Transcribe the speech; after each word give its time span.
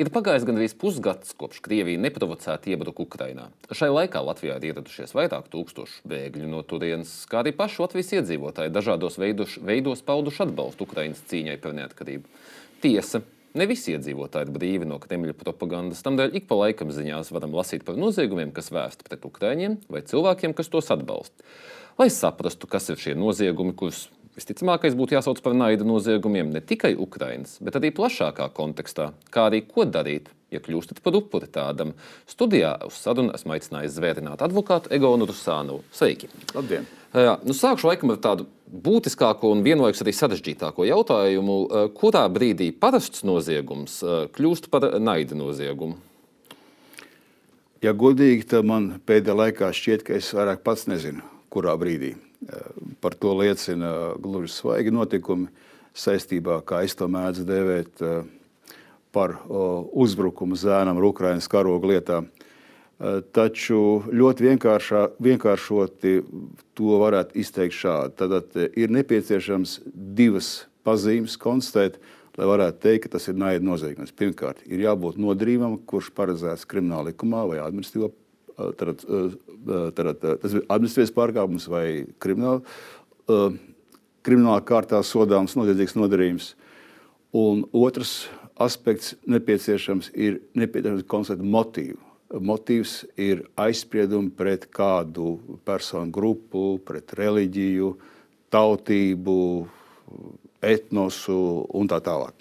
Ir 0.00 0.08
pagājis 0.08 0.46
gandrīz 0.48 0.72
pusgads, 0.80 1.34
kopš 1.36 1.58
Krievija 1.60 2.00
neprovocēti 2.00 2.72
iebruka 2.72 3.02
Ukrajinā. 3.04 3.50
Šai 3.76 3.90
laikā 3.92 4.22
Latvijā 4.24 4.54
ir 4.56 4.70
ieradušies 4.70 5.12
vairāk 5.12 5.50
tūkstošu 5.52 6.06
bēgļu 6.08 6.46
no 6.48 6.62
turienes, 6.64 7.10
kā 7.28 7.42
arī 7.42 7.52
paši 7.58 7.82
Latvijas 7.82 8.14
iedzīvotāji 8.16 8.72
dažādos 8.72 9.18
veidos, 9.20 9.58
veidos 9.60 10.00
pauduši 10.06 10.46
atbalstu 10.46 10.86
Ukraiņas 10.88 11.20
cīņai 11.28 11.58
par 11.60 11.76
neatkarību. 11.76 12.32
Tiesa, 12.80 13.20
Ne 13.50 13.64
visi 13.66 13.90
iedzīvotāji 13.90 14.46
ir 14.46 14.50
brīvi 14.54 14.86
no 14.86 15.00
Kremļa 15.02 15.32
propagandas. 15.34 16.04
Tādēļ 16.06 16.36
ik 16.38 16.44
pa 16.46 16.54
laikam 16.54 16.92
ziņās 16.94 17.32
varam 17.34 17.56
lasīt 17.58 17.82
par 17.82 17.96
noziegumiem, 17.98 18.52
kas 18.54 18.70
vērsti 18.70 19.08
pret 19.08 19.26
ukrāņiem 19.26 19.74
vai 19.90 20.04
cilvēkiem, 20.06 20.54
kas 20.54 20.70
tos 20.70 20.92
atbalsta. 20.94 21.34
Lai 21.98 22.06
saprastu, 22.14 22.70
kas 22.70 22.86
ir 22.94 23.02
šie 23.02 23.16
noziegumi, 23.18 23.74
kurus 23.74 24.04
visticamākais 24.38 24.96
būtu 24.98 25.16
jāsauc 25.16 25.40
par 25.44 25.56
naida 25.56 25.86
noziegumiem 25.86 26.52
ne 26.54 26.62
tikai 26.62 26.92
Ukraiņas, 26.98 27.58
bet 27.64 27.78
arī 27.80 27.90
plašākā 27.96 28.50
kontekstā, 28.56 29.10
kā 29.32 29.48
arī 29.50 29.62
ko 29.66 29.86
darīt, 29.88 30.30
ja 30.50 30.60
kļūstat 30.62 31.02
par 31.04 31.18
upuri 31.18 31.46
tādam. 31.50 31.92
Studijā 32.30 32.72
uz 32.86 32.98
sarunu 32.98 33.34
esmu 33.36 33.54
aicinājis 33.56 33.94
zvērināt 33.96 34.42
advokātu 34.42 34.90
Egonu 34.94 35.28
Rusānu. 35.30 35.80
Sveiki! 35.94 36.30
Labdien! 36.54 36.88
Jā, 37.10 37.36
nu 37.42 37.54
sākšu 37.56 37.88
laikam 37.90 38.12
ar 38.14 38.20
tādu 38.22 38.46
būtiskāko 38.70 39.50
un 39.50 39.64
vienlaikus 39.66 40.04
arī 40.04 40.14
sarežģītāko 40.14 40.86
jautājumu. 40.86 41.56
Kurā 41.98 42.22
brīdī 42.30 42.70
parasts 42.70 43.24
noziegums 43.26 43.98
kļūst 44.36 44.70
par 44.70 44.86
naida 45.02 45.38
noziegumu? 45.38 45.98
Ja 47.82 47.94
godīgi, 47.96 48.44
tad 48.46 48.68
man 48.68 48.90
pēdējā 49.08 49.38
laikā 49.42 49.70
šķiet, 49.74 50.04
ka 50.06 50.18
es 50.18 50.30
vairāk 50.36 50.60
pats 50.66 50.84
nezinu, 50.90 51.24
kurā 51.50 51.74
brīdī. 51.80 52.12
Par 53.00 53.14
to 53.20 53.34
liecina 53.36 54.14
gluži 54.16 54.52
svaigi 54.54 54.92
notikumi 54.94 55.50
saistībā, 55.92 56.62
kā 56.64 56.80
es 56.86 56.94
to 56.96 57.08
mēdzu 57.10 57.44
dēvēt, 57.44 58.04
par 59.12 59.34
uzbrukumu 59.50 60.56
zēnam 60.56 61.02
Ukraiņas 61.04 61.50
karoga 61.52 61.90
lietā. 61.90 62.22
Eh, 63.00 63.22
taču 63.32 64.02
ļoti 64.12 64.44
vienkāršoti 65.24 66.10
to 66.76 66.96
varētu 67.00 67.38
izteikt 67.40 67.72
šādi. 67.72 68.12
Tad 68.20 68.34
eh, 68.60 68.66
ir 68.76 68.92
nepieciešams 68.92 69.78
divas 69.88 70.66
pazīmes 70.84 71.38
konstatēt, 71.40 71.96
lai 72.36 72.48
varētu 72.50 72.82
teikt, 72.84 73.06
ka 73.06 73.14
tas 73.16 73.30
ir 73.32 73.38
naida 73.40 73.64
noziegums. 73.64 74.12
Pirmkārt, 74.12 74.60
ir 74.68 74.84
jābūt 74.84 75.16
nodrīvam, 75.16 75.78
kurš 75.88 76.10
paredzēts 76.12 76.68
krimināla 76.68 77.08
likumā 77.08 77.46
vai 77.48 77.62
administratīvā. 77.64 78.12
Eh, 78.58 78.72
tad, 78.80 79.04
tad, 79.96 80.20
tas 80.42 80.56
ir 80.56 80.66
administratīvs 80.66 81.14
pārkāpums 81.16 81.68
vai 81.70 81.86
krimināla, 82.22 82.60
kriminālā 84.26 84.60
kārtā 84.66 85.00
sodāms 85.06 85.56
noziedzīgs 85.58 85.96
nodarījums. 85.98 86.52
Un 87.36 87.62
otrs 87.70 88.28
aspekts 88.60 89.14
nepieciešams 89.30 90.10
ir 90.18 90.40
nepieciešams 90.58 91.06
konstatēt 91.08 91.46
motīvu 91.46 92.00
motīvs 92.30 93.04
ir 93.18 93.42
aizspriedumi 93.58 94.30
pret 94.36 94.68
kādu 94.70 95.38
personu 95.66 96.12
grupu, 96.14 96.78
pret 96.86 97.12
reliģiju, 97.18 97.94
tautību, 98.54 99.38
etnosu 100.62 101.38
un 101.74 101.90
tā 101.90 102.00
tālāk. 102.04 102.36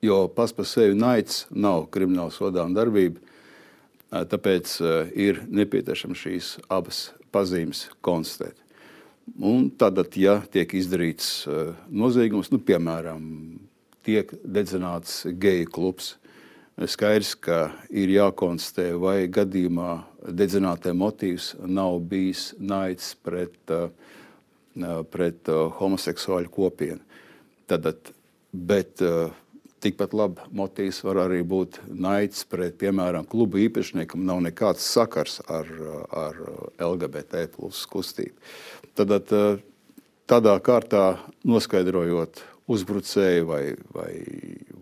Jo 0.00 0.22
pats 0.32 0.54
par 0.56 0.68
sevi 0.68 0.96
naids 0.96 1.44
nav 1.50 1.88
krimināla 1.92 2.32
sodāma 2.32 2.72
darbība, 2.76 3.20
tāpēc 4.10 4.76
ir 5.14 5.44
nepieciešams 5.46 6.24
šīs 6.24 6.54
abas 6.72 7.10
pazīmes 7.30 7.86
konstatēt. 8.02 8.56
Un 9.38 9.68
tad, 9.78 10.00
ja 10.18 10.40
tiek 10.50 10.72
izdarīts 10.74 11.44
noziegums, 11.86 12.50
nu, 12.50 12.58
piemēram, 12.58 13.22
tiek 14.06 14.32
dedzināts 14.42 15.22
geju 15.38 15.68
klubs, 15.70 16.16
skaidrs, 16.90 17.34
ka 17.38 17.58
ir 17.92 18.10
jākonstatē, 18.10 18.94
vai 18.98 19.28
gadījumā 19.30 19.92
dedzinātē 20.26 20.94
motīvs 20.96 21.52
nav 21.62 22.00
bijis 22.10 22.50
naids 22.58 23.12
pret, 23.22 23.74
pret 25.12 25.52
homoseksuāļu 25.78 26.50
kopienu. 26.56 27.00
Tad, 27.70 27.86
bet 28.50 29.04
tikpat 29.80 30.14
labi 30.16 30.44
motīvs 30.56 31.00
var 31.06 31.22
arī 31.24 31.40
būt 31.46 31.80
naids 31.88 32.44
pret, 32.48 32.76
piemēram, 32.80 33.26
klubu 33.28 33.60
īpašniekam, 33.64 34.22
nav 34.26 34.42
nekāds 34.44 34.84
sakars 34.84 35.40
ar, 35.48 35.68
ar 36.12 36.38
LGBT 36.84 37.46
plus 37.54 37.82
kustību. 37.90 38.36
Tad, 38.98 39.16
tādā 40.30 40.56
kārtā 40.64 41.04
noskaidrojot 41.48 42.42
uzbrucēju 42.70 43.48
vai, 43.48 43.62
vai, 43.94 44.12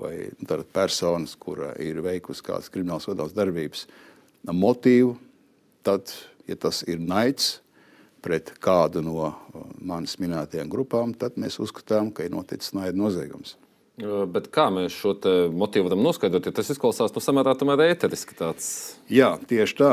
vai 0.01 0.15
nu, 0.43 0.59
personas, 0.75 1.37
kura 1.39 1.73
ir 1.81 2.03
veikusi 2.05 2.45
kādas 2.45 2.69
kriminālas 2.73 3.09
vadības 3.09 3.37
darbības, 3.39 3.87
motīvu, 4.49 5.15
tad, 5.87 6.13
ja 6.49 6.59
tas 6.61 6.83
ir 6.89 7.01
naids 7.01 7.59
pret 8.25 8.51
kādu 8.61 9.01
no 9.05 9.31
manis 9.79 10.19
minētajām 10.21 10.69
grupām, 10.73 11.15
tad 11.17 11.39
mēs 11.41 11.61
uzskatām, 11.63 12.11
ka 12.13 12.27
ir 12.27 12.35
noticis 12.35 12.75
naida 12.77 12.99
noziegums. 12.99 13.55
Bet 13.99 14.47
kā 14.55 14.69
mēs 14.71 14.95
šo 14.95 15.17
motīvu 15.51 15.89
varam 15.89 16.05
noskaidrot? 16.07 16.47
Ja 16.47 16.55
tas 16.55 16.69
izklausās 16.71 17.11
nu, 17.17 17.23
samērā 17.23 17.57
ēteriski. 17.89 18.37
Tāds... 18.39 18.69
Jā, 19.11 19.33
tieši 19.51 19.75
tā. 19.81 19.91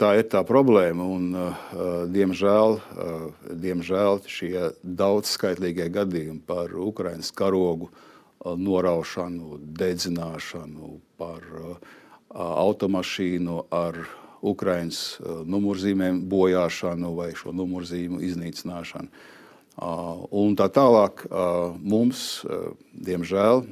Tā 0.00 0.14
ir 0.16 0.24
tā 0.32 0.40
problēma. 0.48 1.04
Un, 1.04 1.26
uh, 1.36 1.66
diemžēl, 2.08 2.78
uh, 2.78 3.26
diemžēl 3.52 4.22
šie 4.24 4.70
daudzskaitlīgie 4.80 5.90
gadījumi 5.92 6.40
par 6.48 6.72
Ukraiņas 6.72 7.34
karogu 7.36 7.90
uh, 7.90 8.56
noraušanu, 8.56 9.60
dedzināšanu, 9.60 10.96
par 11.20 11.44
uh, 11.44 11.94
automašīnu 12.32 13.60
ar 13.68 14.06
Ukraiņas 14.40 15.04
uh, 15.20 15.44
numurzīmēm 15.44 16.24
bojāšanu 16.32 17.12
vai 17.20 17.34
šo 17.36 17.52
numurzīmu 17.52 18.24
iznīcināšanu 18.24 19.12
Un 19.74 20.54
tā 20.54 20.68
tālāk 20.70 21.24
mums, 21.82 22.44
diemžēl, 22.94 23.64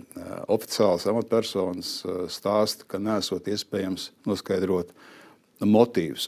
oficiāls 0.50 1.06
amatpersonas 1.06 1.92
stāsta, 2.32 2.88
ka 2.90 2.98
nesot 2.98 3.46
iespējams 3.46 4.08
noskaidrot 4.26 4.90
motīvus 5.62 6.26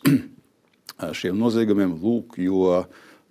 šiem 1.19 1.41
noziegumiem, 1.41 1.97
lūk, 1.99 2.39
jo 2.39 2.85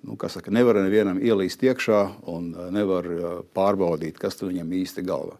nu, 0.03 0.17
saka, 0.19 0.51
nevar 0.51 0.81
nevienam 0.83 1.21
ielīst 1.23 1.63
iekšā 1.63 2.01
un 2.27 2.51
nevar 2.75 3.07
pārbaudīt, 3.55 4.19
kas 4.19 4.35
tur 4.35 4.51
viņam 4.51 4.75
īsti 4.83 5.07
galvā. 5.07 5.39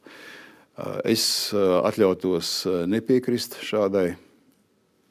Es 1.04 1.52
atļautos 1.54 2.62
nepiekrist 2.90 3.60
šādai 3.62 4.14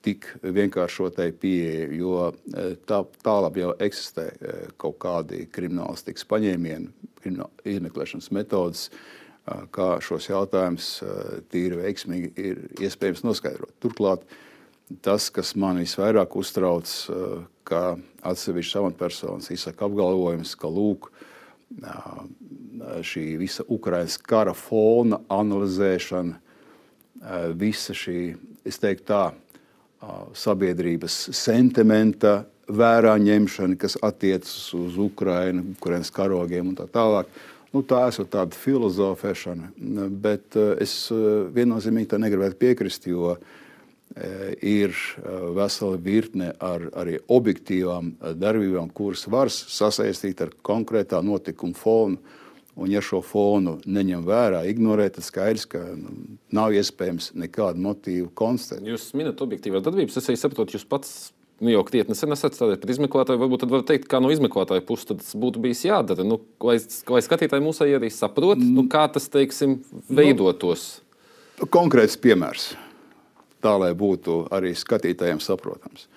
tik 0.03 0.27
vienkāršotai 0.43 1.31
pieeja, 1.39 1.87
jo 1.95 2.29
e, 2.29 2.67
tā, 2.89 3.03
tālāk 3.25 3.59
jau 3.63 3.73
eksistē 3.83 4.27
e, 4.35 4.55
kaut 4.81 4.99
kādi 5.03 5.47
kriminālistikas 5.53 6.27
paņēmieni, 6.31 6.91
izmeklēšanas 7.71 8.31
metodas, 8.35 8.89
e, 8.91 9.59
kā 9.75 9.89
šos 10.03 10.29
jautājumus 10.31 10.93
tīri 11.53 11.79
veiksmīgi 11.85 12.33
ir 12.43 12.63
iespējams 12.83 13.25
noskaidrot. 13.27 13.75
Turklāt 13.83 14.27
tas, 15.07 15.31
kas 15.33 15.55
man 15.57 15.81
visvairāk 15.81 16.35
uztrauc, 16.37 16.91
ka 17.65 17.83
atsevišķas 18.29 18.81
amatpersonas 18.81 19.53
izsaka 19.55 19.87
apgalvojumus, 19.87 20.57
ka 20.59 20.69
lūk, 20.69 21.13
šī 23.07 23.23
visa 23.41 23.65
Ukraiņas 23.73 24.19
kara 24.27 24.53
fona 24.53 25.23
analizēšana, 25.33 26.37
visa 27.57 27.97
šī, 27.97 28.19
es 28.69 28.83
teiktu 28.83 29.09
tā, 29.09 29.23
sabiedrības 30.37 31.17
sentimenta 31.37 32.43
vērā 32.73 33.15
ņemšana, 33.21 33.77
kas 33.81 33.99
attiecas 34.03 34.73
uz 34.77 34.99
Ukrajinu, 35.01 35.75
Ukraiņas 35.77 36.13
karogiem 36.15 36.73
un 36.73 36.79
tā 36.79 36.87
tālāk. 36.91 37.31
Nu, 37.73 37.81
tā 37.89 38.05
ir 38.13 38.29
tāda 38.29 38.57
filozofēšana, 38.59 39.71
bet 40.21 40.59
es 40.83 41.07
viennozīmīgi 41.57 42.11
tam 42.11 42.21
negribētu 42.27 42.59
piekrist, 42.61 43.07
jo 43.09 43.39
ir 44.61 44.93
vesela 45.57 45.97
virkne 45.97 46.51
ar 46.61 46.85
arī 47.01 47.17
objektīvām 47.33 48.13
darbībām, 48.37 48.91
kuras 48.93 49.25
var 49.25 49.49
sasaistīt 49.49 50.45
ar 50.45 50.53
konkrētā 50.61 51.23
notikuma 51.25 51.79
fonu. 51.79 52.21
Un, 52.73 52.89
ja 52.89 53.03
šo 53.05 53.21
fonu 53.21 53.77
neņem 53.85 54.23
vērā, 54.25 54.63
ignorē, 54.71 55.11
tad 55.13 55.27
skaidrs, 55.27 55.67
ka 55.69 55.83
nu, 55.93 56.39
nav 56.57 56.73
iespējams 56.73 57.35
nekādu 57.37 57.83
motīvu 57.85 58.31
konstatēt. 58.39 58.87
Jūs 58.89 59.11
minat 59.19 59.43
objektīvās 59.45 59.85
darbības, 59.85 60.17
es 60.17 60.31
arī 60.33 60.41
saprotu, 60.41 60.79
jūs 60.79 60.87
pats 60.89 61.13
nu, 61.63 61.71
jau 61.71 61.83
krietni 61.87 62.17
sen 62.19 62.35
esat 62.35 62.57
strādājis 62.57 62.81
par 62.83 62.93
izmeklētāju. 62.95 63.41
Varbūt 63.43 63.63
tad 63.65 63.75
var 63.75 63.85
teikt, 63.87 64.09
kā 64.11 64.23
no 64.23 64.33
izmeklētāja 64.35 64.85
puses 64.89 65.11
tas 65.13 65.35
būtu 65.39 65.63
bijis 65.63 65.85
jādara. 65.87 66.27
Nu, 66.27 66.41
lai, 66.65 66.79
lai 67.13 67.23
skatītāji 67.25 67.65
mūsu 67.65 67.87
arī 67.87 68.11
saprot, 68.13 68.61
nu, 68.61 68.87
kā 68.93 69.05
tas 69.13 69.29
teiksim, 69.33 69.79
veidotos. 70.11 71.03
Nu, 71.61 71.69
konkrēts 71.71 72.19
piemērs. 72.21 72.73
Tā 73.63 73.77
lai 73.79 73.93
būtu 73.95 74.47
arī 74.51 74.73
skatītājiem 74.75 75.39
saprotams. 75.45 76.09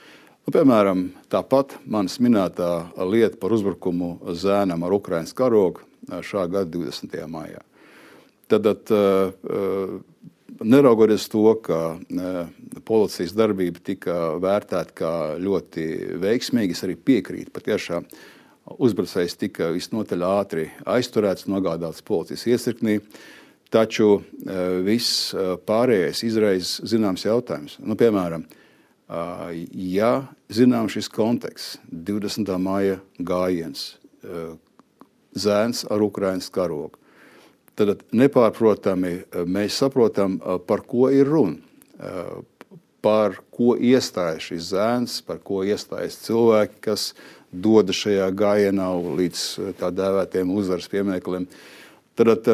Nu, 0.45 0.53
piemēram, 0.53 1.07
tāpat 1.33 1.79
manis 1.89 2.19
minētā 2.21 2.69
lieta 3.09 3.39
par 3.41 3.53
uzbrukumu 3.55 4.33
zēnam 4.37 4.83
ar 4.85 4.93
Ukraiņas 4.93 5.33
karogu 5.33 5.81
šā 6.05 6.43
gada 6.53 6.69
20. 6.69 7.15
maijā. 7.33 7.63
Tad, 8.53 8.67
uh, 8.93 9.95
neraugoties 10.61 11.25
to, 11.33 11.47
ka 11.65 11.79
policijas 12.85 13.33
darbība 13.33 13.81
tika 13.89 14.17
vērtēta 14.43 14.93
kā 14.93 15.13
ļoti 15.41 15.85
veiksmīga, 16.21 16.75
es 16.77 16.85
arī 16.85 16.93
piekrītu. 16.93 17.49
Patiešām 17.55 18.05
uzbrucējs 18.77 19.37
tika 19.41 19.71
visnotaļ 19.73 20.27
ātri 20.27 20.67
aizturēts, 20.85 21.47
nogādāts 21.49 22.05
policijas 22.05 22.45
iesirknī. 22.53 22.99
Taču 23.73 24.19
viss 24.85 25.33
pārējais 25.65 26.21
izraisa 26.27 26.85
zināms 26.85 27.25
jautājums. 27.25 27.79
Nu, 27.81 27.97
piemēram, 27.97 28.45
ja 29.09 30.11
zinām 30.49 30.89
šis 30.89 31.09
konteksts, 31.13 31.77
20. 31.91 32.49
maija 32.57 32.99
gājiens, 33.19 33.97
zēns 35.35 35.85
ar 35.91 36.01
Ukraiņas 36.01 36.49
karogu. 36.53 36.97
Tad 37.75 38.05
nepārprotami 38.15 39.17
mēs 39.51 39.77
saprotam, 39.83 40.39
par 40.65 40.85
ko 40.87 41.09
ir 41.11 41.27
runa. 41.27 41.57
Par 43.05 43.35
ko 43.53 43.75
iestājas 43.77 44.47
šis 44.47 44.71
zēns, 44.71 45.19
par 45.21 45.37
ko 45.45 45.59
iestājas 45.61 46.15
cilvēki, 46.23 46.79
kas 46.87 47.11
dodas 47.53 47.99
šajā 47.99 48.31
gājienā 48.33 48.87
līdz 49.19 49.43
tā 49.77 49.91
dēvētiem 49.93 50.49
uzvaras 50.55 50.89
piemineklim. 50.89 51.45
Tad, 52.17 52.47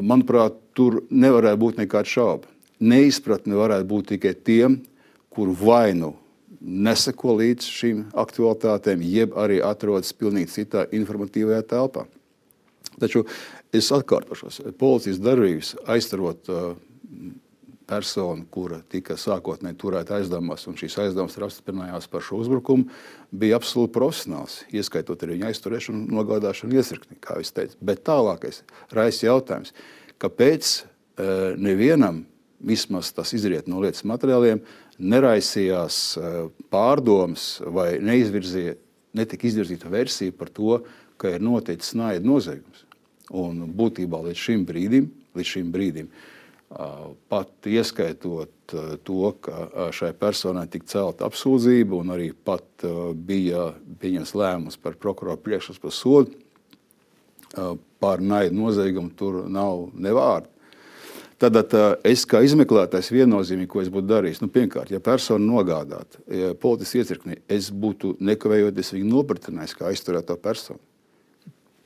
manuprāt, 0.00 0.56
tur 0.72 1.02
nevarētu 1.10 1.60
būt 1.60 1.82
nekāda 1.82 2.08
šauba. 2.08 2.48
Neizpratne 2.80 3.58
varētu 3.58 3.90
būt 3.90 4.14
tikai 4.14 4.32
tiem, 4.38 4.78
kur 5.34 5.52
vainu 5.60 6.14
neseko 6.64 7.36
līdz 7.40 7.68
šīm 7.68 8.02
aktualitātēm, 8.16 9.02
jeb 9.04 9.36
arī 9.36 9.60
atrodas 9.64 10.14
pilnīgi 10.16 10.52
citā 10.54 10.86
informatīvajā 10.96 11.64
telpā. 11.74 12.06
Taču 13.00 13.24
es 13.74 13.90
atkārtošos, 13.92 14.60
policijas 14.78 15.20
darbības 15.22 15.74
aizturot 15.90 16.50
uh, 16.52 16.76
personu, 17.90 18.46
kura 18.50 18.78
tika 18.90 19.16
sākotnēji 19.20 19.76
turēta 19.80 20.18
aizdomās, 20.18 20.64
un 20.70 20.78
šīs 20.78 20.96
aizdomas 21.04 21.36
apstiprinājās 21.36 22.08
par 22.10 22.24
šo 22.24 22.38
uzbrukumu, 22.40 22.86
bija 23.34 23.58
absolūti 23.58 23.92
profesionāls, 23.96 24.62
ieskaitot 24.72 25.24
arī 25.24 25.36
viņa 25.36 25.50
aizturēšanu, 25.50 26.06
nogādāšanu 26.14 26.78
iesirknī, 26.78 27.18
kā 27.24 27.36
es 27.42 27.52
teicu. 27.54 27.76
Bet 27.84 28.04
tālākais 28.06 28.62
raisa 28.94 29.28
jautājums, 29.28 29.74
kāpēc 30.22 30.70
uh, 30.80 31.52
nevienam, 31.60 32.24
vismaz 32.64 33.10
tas 33.12 33.34
izriet 33.36 33.68
no 33.68 33.82
lietas 33.82 34.06
materiāliem, 34.08 34.62
neraisījās 34.98 35.98
uh, 36.18 36.36
pārdomas 36.72 37.58
vai 37.64 37.94
neizvirzīja, 38.02 38.76
netika 39.14 39.48
izvirzīta 39.48 39.90
versija 39.92 40.34
par 40.36 40.52
to, 40.54 40.80
ka 41.16 41.34
ir 41.34 41.42
noticis 41.44 41.94
naida 41.98 42.26
noziegums. 42.26 42.84
Un 43.34 43.64
būtībā 43.74 44.20
līdz 44.26 44.40
šim 44.40 44.64
brīdim, 44.68 45.10
līdz 45.34 45.52
šim 45.56 45.70
brīdim 45.74 46.10
pat 47.28 47.66
ieskaitot 47.66 48.74
to, 49.06 49.32
ka 49.44 49.90
šai 49.94 50.12
personai 50.18 50.66
tika 50.70 50.88
celta 50.90 51.28
apsūdzība 51.28 52.00
un 52.00 52.14
arī 52.14 52.32
pat 52.34 52.86
bija 53.14 53.68
pieņems 54.00 54.34
lēmums 54.34 54.80
par 54.82 54.96
prokuroru 54.98 55.38
priekšstats 55.44 55.82
par 55.82 55.94
sodu, 55.94 56.34
par 58.02 58.24
naidu 58.24 58.58
noziegumu 58.58 59.14
tur 59.14 59.44
nav 59.46 59.86
ne 59.94 60.14
vārda. 60.16 60.50
Tad 61.44 61.74
es 62.08 62.22
kā 62.24 62.40
izmeklētājs 62.46 63.10
viennozīmīgi, 63.12 63.68
ko 63.68 63.82
es 63.82 63.90
būtu 63.92 64.08
darījis, 64.08 64.40
nu, 64.40 64.48
pirmkārt, 64.52 64.92
ja 64.94 65.00
persona 65.04 65.44
nogādāta 65.44 66.22
ja 66.32 66.54
politisks 66.56 66.96
iecirknī, 67.02 67.40
es 67.52 67.68
būtu 67.68 68.14
nekavējoties 68.24 68.94
viņu 68.94 69.10
nopratinājis 69.10 69.74
kā 69.76 69.90
aizturēto 69.90 70.38
personu. 70.40 70.80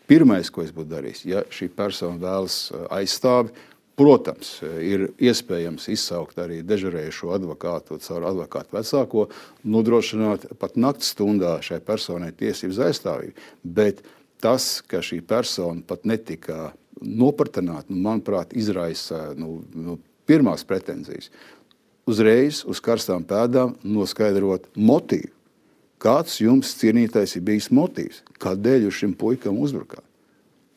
Pirmais, 0.09 0.49
ko 0.49 0.63
es 0.63 0.71
būtu 0.73 0.93
darījis, 0.93 1.25
ja 1.29 1.43
šī 1.53 1.69
persona 1.75 2.21
vēlas 2.23 2.61
eh, 2.71 2.85
aizstāvi, 3.01 3.51
protams, 3.99 4.55
eh, 4.63 4.79
ir 4.93 5.07
iespējams 5.19 5.89
izsaukt 5.93 6.39
arī 6.39 6.63
dežurējušo 6.65 7.35
advokātu 7.35 7.99
caur 8.05 8.29
advokātu 8.31 8.79
vecāko, 8.79 9.27
nodrošināt 9.67 10.47
pat 10.61 10.79
naktas 10.79 11.13
stundā 11.17 11.59
šai 11.67 11.83
personai 11.85 12.31
tiesības 12.31 12.81
aizstāvību. 12.87 13.49
Bet 13.65 14.05
tas, 14.41 14.79
ka 14.87 15.03
šī 15.05 15.19
persona 15.27 15.83
pat 15.85 16.07
netika 16.07 16.71
nopratināta, 17.03 17.93
nu, 17.93 18.01
manuprāt, 18.05 18.55
izraisa 18.57 19.33
nu, 19.39 19.63
nu, 19.75 19.99
pirmās 20.29 20.65
pretenzijas. 20.69 21.31
Uzreiz 22.09 22.63
uz 22.69 22.81
karstām 22.85 23.25
pēdām 23.29 23.75
noskaidrot 23.85 24.71
motīvu. 24.77 25.35
Kāds 25.99 26.39
jums, 26.39 26.71
cienītais, 26.79 27.35
ir 27.37 27.43
bijis 27.45 27.73
motīvs? 27.75 28.23
Kādēļ 28.39 28.87
jūs 28.87 29.01
šim 29.03 29.17
puikam 29.19 29.59
uzbrukāt? 29.59 30.05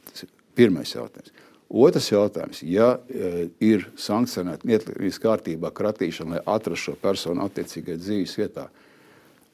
Tas 0.09 0.25
ir 0.25 0.31
pirmais 0.57 0.95
jautājums. 0.95 1.33
Otrs 1.71 2.09
jautājums, 2.11 2.63
ja 2.67 2.97
e, 3.07 3.45
ir 3.63 3.85
sankcionēta 3.95 4.67
neatkarības 4.67 5.19
kārtībā 5.23 5.69
kratīšana, 5.71 6.33
lai 6.35 6.41
atrastu 6.57 6.89
šo 6.89 6.95
personu 6.99 7.45
attiecīgajā 7.45 8.01
dzīves 8.01 8.33
vietā, 8.41 8.65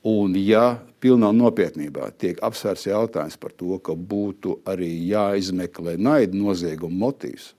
un 0.05 0.35
ja 0.37 0.77
pilnā 1.01 1.31
nopietnībā 1.35 2.11
tiek 2.21 2.39
apsvērts 2.45 2.87
jautājums 2.89 3.37
par 3.41 3.53
to, 3.57 3.77
ka 3.79 3.95
būtu 3.95 4.59
arī 4.69 4.89
jāizmeklē 5.09 5.97
naida 5.97 6.37
nozieguma 6.37 7.07
motīvs, 7.07 7.51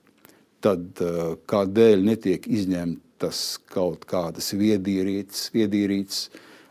tad 0.64 1.02
e, 1.02 1.12
kādēļ 1.50 2.04
netiek 2.06 2.46
izņemtas 2.46 3.42
kaut 3.70 4.06
kādas 4.08 4.52
viedierīces, 4.54 5.50
viedierīces 5.54 6.28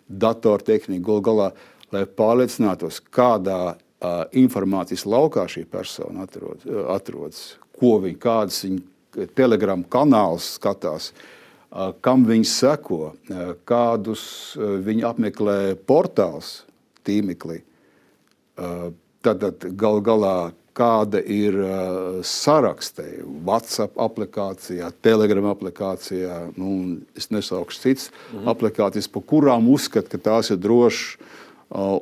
datortehniku, 0.07 1.03
galu 1.07 1.25
galā, 1.27 1.49
lai 1.91 2.03
pārliecinātos, 2.03 2.99
kādā 3.11 3.75
uh, 3.75 4.21
informācijas 4.35 5.05
laukā 5.07 5.45
šī 5.51 5.65
persona 5.71 6.23
atrod, 6.23 6.63
uh, 6.67 6.85
atrodas, 6.91 7.57
ko 7.79 7.93
viņa, 8.03 8.19
kādas 8.23 8.59
viņa 8.63 9.27
telegramu 9.35 9.87
kanālus 9.91 10.53
skatās, 10.55 11.09
uh, 11.11 11.36
kam 12.01 12.25
viņi 12.27 12.47
seko, 12.47 13.01
uh, 13.11 13.51
kādus 13.67 14.55
uh, 14.55 14.77
viņi 14.83 15.05
apmeklē 15.07 15.59
portāls 15.87 16.61
tīmeklī. 17.07 17.61
Tad, 19.23 19.43
gal 19.77 19.99
galā 20.01 20.49
kāda 20.75 21.19
ir 21.21 21.53
sarakste 22.25 23.03
WhatsApp 23.45 23.99
aplikācijā, 24.01 24.89
Telegram 25.05 25.45
aplikācijā, 25.51 26.39
nu, 26.57 26.97
es 27.15 27.29
nesaukšu 27.29 27.79
citas 27.83 28.09
-hmm. 28.09 28.49
aplikācijas, 28.49 29.07
par 29.13 29.23
kurām 29.29 29.69
uzskata, 29.69 30.09
ka 30.09 30.17
tās 30.17 30.49
ir 30.49 30.57
drošas 30.57 31.17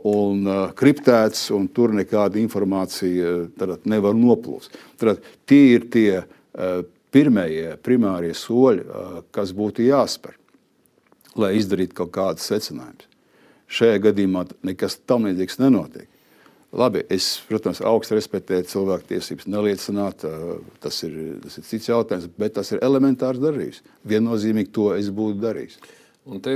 un 0.03 0.48
kriptētas, 0.79 1.51
un 1.51 1.67
tur 1.67 1.93
nekāda 1.93 2.39
informācija 2.39 3.48
nevar 3.84 4.15
noplūst. 4.15 4.69
Tad, 4.98 5.19
tie 5.45 5.75
ir 5.75 5.89
tie 5.91 6.24
pirmie, 7.15 7.75
primārie 7.86 8.34
soļi, 8.36 8.84
kas 9.36 9.53
būtu 9.55 9.86
jāspēr, 9.88 10.36
lai 11.39 11.55
izdarītu 11.60 11.95
kaut 12.01 12.12
kādus 12.15 12.50
secinājumus. 12.51 13.07
Šajā 13.65 14.01
gadījumā 14.03 14.43
nekas 14.67 15.00
tam 15.10 15.25
līdzīgs 15.25 15.57
nenotiek. 15.63 16.12
Labi, 16.75 17.05
es, 17.10 17.38
protams, 17.48 17.79
augstu 17.88 18.17
respektēju 18.17 18.67
cilvēku 18.67 19.07
tiesības 19.13 19.48
neliecināt. 19.48 20.25
Tas 20.84 20.98
ir, 21.07 21.13
tas 21.45 21.55
ir 21.57 21.65
cits 21.69 21.88
jautājums, 21.88 22.27
bet 22.38 22.57
tas 22.57 22.74
ir 22.75 22.84
elementārs 22.84 23.39
darbības. 23.39 23.79
Viennozīmīgi 24.12 24.74
to 24.75 24.89
es 24.98 25.07
būtu 25.07 25.39
darījis. 25.39 25.79
Un 26.25 26.39
te 26.41 26.55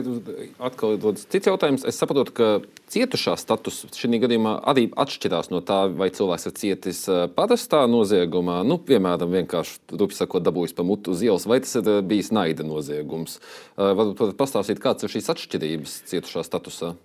atkal 0.66 0.96
ir 0.96 1.18
cits 1.30 1.46
jautājums. 1.46 1.84
Es 1.86 2.00
saprotu, 2.02 2.34
ka 2.34 2.46
cietušā 2.90 3.36
status 3.38 3.84
šī 3.94 4.18
gadījumā 4.24 4.56
arī 4.72 4.88
atšķirās 4.98 5.52
no 5.54 5.62
tā, 5.62 5.84
vai 5.94 6.08
cilvēks 6.10 6.50
ir 6.50 6.56
cietis 6.58 7.02
parastā 7.36 7.84
noziegumā, 7.86 8.64
nu, 8.66 8.80
piemēram, 8.82 9.30
vienkārši 9.38 9.94
rupi 10.00 10.18
sakot, 10.18 10.42
dabūjis 10.48 10.74
pa 10.74 10.86
mutu 10.88 11.14
uz 11.14 11.22
ielas, 11.22 11.46
vai 11.46 11.60
tas 11.62 11.78
ir 11.78 12.02
bijis 12.10 12.32
naida 12.34 12.66
noziegums. 12.66 13.38
Varbūt 13.78 14.34
pastāstīt, 14.40 14.82
kādas 14.82 15.06
ir 15.06 15.14
šīs 15.14 15.30
atšķirības 15.36 15.94
cietušā 16.10 16.44
statusā? 16.48 16.96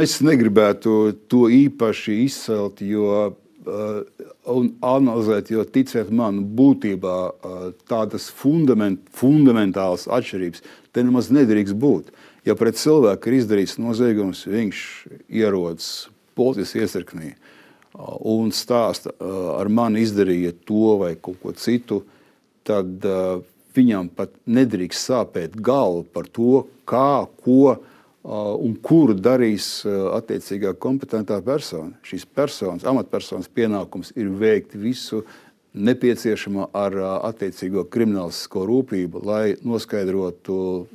Es 0.00 0.16
negribētu 0.24 0.96
to 1.28 1.44
īpaši 1.52 2.22
izcelt, 2.24 2.80
jo 2.80 3.36
un 4.48 4.68
analizēt, 4.80 5.50
jo 5.52 5.60
ticiet 5.68 6.08
man, 6.14 6.40
būtībā 6.56 7.16
tādas 7.90 8.28
fundament, 8.32 9.02
fundamentālas 9.12 10.06
atšķirības 10.08 10.64
te 10.98 11.06
nemaz 11.06 11.30
nedrīkst 11.30 11.78
būt. 11.78 12.10
Ja 12.48 12.56
pret 12.58 12.78
cilvēku 12.80 13.30
ir 13.30 13.38
izdarīts 13.38 13.78
noziegums, 13.78 14.42
viņš 14.50 14.78
ierodas 15.30 16.08
policijas 16.38 16.74
iesirknī 16.82 17.36
un 18.26 18.50
stāsta, 18.54 19.14
ar 19.58 19.70
mani 19.70 20.02
izdarīja 20.04 20.54
to 20.66 20.96
vai 21.00 21.12
kaut 21.14 21.38
ko 21.42 21.54
citu, 21.58 22.02
tad 22.66 23.06
viņam 23.78 24.10
pat 24.14 24.34
nedrīkst 24.50 25.10
sāpēt 25.10 25.54
galva 25.62 26.02
par 26.14 26.26
to, 26.34 26.66
kā, 26.88 27.26
ko 27.44 27.78
un 28.28 28.74
kuru 28.84 29.14
darīs 29.16 29.82
attiecīgā 29.86 30.74
kompetentā 30.82 31.38
persona. 31.44 31.94
Šīs 32.06 32.26
personas, 32.26 32.86
amatpersonas 32.86 33.50
pienākums 33.54 34.12
ir 34.18 34.30
veikt 34.34 34.74
visu 34.78 35.24
nepieciešamo 35.74 36.70
ar 36.76 36.96
attiecīgo 37.28 37.84
kriminālisko 37.92 38.64
rūpību, 38.68 39.24
lai 39.26 39.56
noskaidrotu 39.66 40.86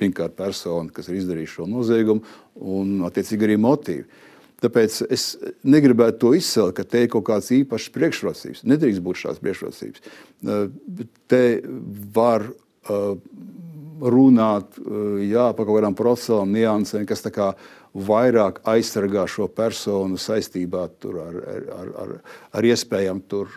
pirmkārt 0.00 0.36
personu, 0.36 0.92
kas 0.92 1.08
ir 1.08 1.20
izdarījis 1.20 1.56
šo 1.56 1.66
noziegumu, 1.70 2.24
un 2.60 3.02
attiecīgi 3.08 3.48
arī 3.48 3.58
motīvu. 3.60 4.06
Tāpēc 4.64 5.02
es 5.12 5.24
negribētu 5.68 6.20
to 6.22 6.30
izcelt, 6.36 6.74
ka 6.78 6.84
te 6.88 7.02
ir 7.04 7.10
kaut 7.12 7.26
kādas 7.28 7.50
īpašas 7.52 7.92
priekšrocības. 7.92 8.62
Nedrīkst 8.64 9.04
būt 9.04 9.20
šādas 9.20 9.42
priekšrocības. 9.44 10.00
Te 11.28 11.42
var 12.16 12.46
runāt 14.00 14.78
jā, 15.24 15.46
par 15.56 15.64
kaut 15.64 15.76
kādām 15.76 15.96
procesuālām 15.96 16.56
niansēm, 16.56 17.04
kas 17.08 17.24
vairāk 18.06 18.60
aizsargā 18.68 19.24
šo 19.30 19.48
personu 19.52 20.18
saistībā 20.20 20.84
ar, 20.86 21.38
ar, 21.46 21.90
ar, 22.02 22.12
ar 22.58 22.68
iespējām 22.68 23.22
tur, 23.30 23.50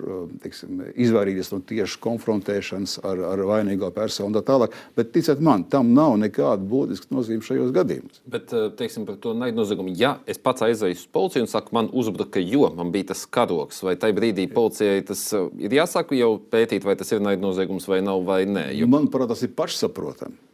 tiksim, 0.43 0.84
izvairīties 0.96 1.51
no 1.53 1.62
tieši 1.69 2.00
konfrontēšanas 2.03 3.00
ar, 3.08 3.24
ar 3.34 3.43
vainīgo 3.50 3.91
personu 3.96 4.31
un 4.31 4.38
tā 4.39 4.43
tālāk. 4.48 4.75
Bet 4.98 5.13
ticiet 5.15 5.43
man, 5.43 5.65
tam 5.72 5.93
nav 5.98 6.15
nekāda 6.22 6.63
būtiska 6.69 7.13
nozīme 7.13 7.46
šajos 7.46 7.74
gadījumos. 7.75 8.22
Bet, 8.29 8.53
teiksim, 8.79 9.08
par 9.10 9.19
to 9.22 9.36
naidu 9.38 9.62
noziegumu, 9.62 9.93
ja 10.00 10.17
es 10.29 10.41
pats 10.41 10.65
aizēju 10.67 10.98
uz 10.98 11.05
policiju 11.13 11.46
un 11.46 11.51
saku, 11.51 11.75
man 11.75 11.91
uzbruka, 11.91 12.41
jo 12.43 12.72
man 12.75 12.93
bija 12.96 13.12
tas 13.13 13.25
karoks, 13.29 13.84
vai 13.86 13.98
tajā 14.00 14.17
brīdī 14.17 14.50
policijai 14.53 15.03
tas 15.08 15.25
ir 15.36 15.79
jāsāk 15.79 16.13
jau 16.17 16.36
pētīt, 16.51 16.88
vai 16.88 16.98
tas 17.00 17.12
ir 17.13 17.24
naidu 17.24 17.48
noziegums 17.48 17.89
vai 17.89 18.03
nav, 18.05 18.24
vai 18.27 18.43
nē. 18.50 18.69
Jo... 18.77 18.89
Manuprāt, 18.89 19.29
tas 19.31 19.43
ir 19.46 19.53
pašsaprotami. 19.58 20.49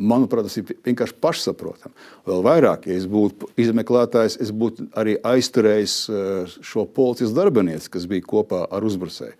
Manuprāt, 0.00 0.46
tas 0.48 0.56
ir 0.56 0.70
vienkārši 0.86 1.16
pašsaprotami. 1.20 1.92
Vēl 2.28 2.44
vairāk, 2.46 2.86
ja 2.88 2.96
es 2.96 3.04
būtu 3.10 3.50
izmeklētājs, 3.60 4.38
es 4.40 4.52
būtu 4.56 4.86
arī 4.96 5.18
aizturējis 5.28 5.96
eh, 6.08 6.54
šo 6.64 6.86
policijas 6.88 7.34
darbinieci, 7.36 7.90
kas 7.92 8.06
bija 8.08 8.24
kopā 8.24 8.64
ar 8.72 8.86
uzbrucēju. 8.88 9.36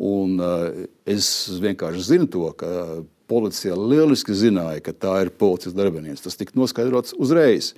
Un, 0.00 0.38
uh, 0.40 0.86
es 1.04 1.26
vienkārši 1.60 2.04
zinu 2.06 2.28
to, 2.32 2.46
ka 2.56 2.68
policija 3.28 3.76
lieliski 3.76 4.32
zināja, 4.32 4.80
ka 4.86 4.94
tā 4.96 5.16
ir 5.26 5.32
policijas 5.36 5.76
darbinieks. 5.76 6.22
Tas 6.24 6.38
tika 6.40 6.56
noskaidrots 6.56 7.12
uzreiz. 7.20 7.74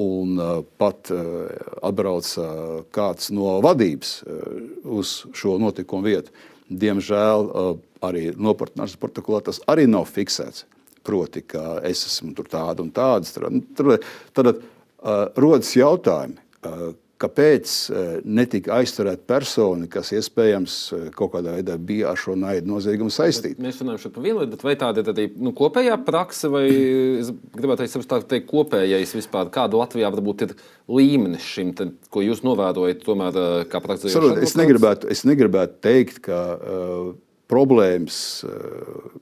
Un 0.00 0.34
uh, 0.40 0.64
pat 0.80 1.12
uh, 1.14 1.46
atbrauca 1.86 2.42
uh, 2.42 2.74
kāds 2.94 3.30
no 3.36 3.58
vadības 3.62 4.16
uh, 4.24 4.58
uz 4.98 5.20
šo 5.36 5.58
notikumu 5.62 6.08
vietu. 6.08 6.34
Diemžēl 6.70 7.46
uh, 7.46 7.72
arī 8.02 8.30
noportināšanas 8.34 8.98
protokolā 8.98 9.44
tas 9.46 9.62
arī 9.70 9.86
nav 9.90 10.08
fiksēts. 10.10 10.66
Proti, 11.06 11.44
ka 11.48 11.78
es 11.88 12.04
esmu 12.06 12.34
tāda 12.44 12.84
un 12.84 12.90
tāda. 12.92 13.46
Tad, 13.78 14.08
tad 14.36 14.50
uh, 14.52 15.28
rodas 15.40 15.72
jautājumi, 15.78 16.36
uh, 16.68 16.90
kāpēc 17.20 17.72
netika 18.24 18.78
aizturēta 18.78 19.26
persona, 19.28 19.88
kas 19.92 20.12
iespējams 20.16 20.76
kaut 21.16 21.34
kādā 21.34 21.58
veidā 21.58 21.76
bija 21.76 22.10
ar 22.12 22.20
šo 22.20 22.36
naidu 22.38 22.70
noziegumu 22.72 23.12
saistīta. 23.12 23.60
Mēs 23.62 23.80
runājam 23.82 24.14
par 24.14 24.24
vienu 24.24 24.44
lietu, 24.44 24.60
vai 24.64 24.76
tāda 24.80 25.04
ir 25.04 25.12
arī 25.12 25.26
nu, 25.36 25.52
kopējā 25.56 25.98
praksa, 26.06 26.50
vai 26.52 26.64
gribētu 27.60 27.84
teikt, 27.84 28.28
teikt 28.30 28.48
kopējais 28.50 29.16
vispār, 29.18 29.52
kādu 29.52 29.82
Latvijā 29.82 30.10
varbūt 30.14 30.46
ir 30.48 30.54
līmenis 30.88 31.44
šim, 31.44 31.74
tad, 31.76 31.96
ko 32.12 32.24
jūs 32.24 32.44
novērojat, 32.46 33.04
tomēr 33.04 33.40
kā 33.70 33.82
praktizējošs? 33.84 34.44
Es 34.48 34.56
negribētu, 34.58 35.10
es 35.12 35.26
negribētu 35.28 35.80
teikt, 35.84 36.22
ka 36.24 36.44
uh, 36.56 37.10
problēmas. 37.52 38.22
Uh, 38.48 39.20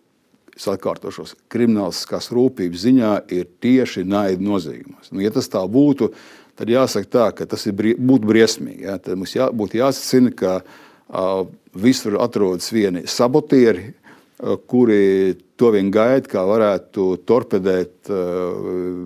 es 0.59 0.67
atkārtošos, 0.73 1.37
krimināliskās 1.53 2.33
rūpības 2.35 2.83
ziņā 2.87 3.13
ir 3.35 3.47
tieši 3.63 4.05
naida 4.09 4.43
noziegumos. 4.43 5.13
Nu, 5.13 5.23
ja 5.23 5.31
tas 5.35 5.51
tā 5.51 5.63
būtu, 5.71 6.11
tad 6.59 6.73
jāsaka 6.73 7.13
tā, 7.13 7.29
ka 7.39 7.47
tas 7.51 7.69
brie, 7.75 7.95
būtu 7.95 8.29
briesmīgi. 8.29 8.89
Ja? 8.89 8.99
Tad 9.03 9.21
mums 9.21 9.37
jā, 9.37 9.49
būtu 9.55 9.79
jāsacina, 9.79 10.35
ka 10.35 10.59
uh, 10.65 11.47
visur 11.79 12.19
atrodas 12.25 12.73
vieni 12.75 13.05
sabotieri, 13.07 13.93
uh, 13.93 14.59
kuri 14.59 15.39
to 15.59 15.71
vien 15.75 15.93
gaida, 15.95 16.27
kā 16.31 16.43
varētu 16.47 17.07
torpedēt 17.29 18.11
uh, 18.11 18.59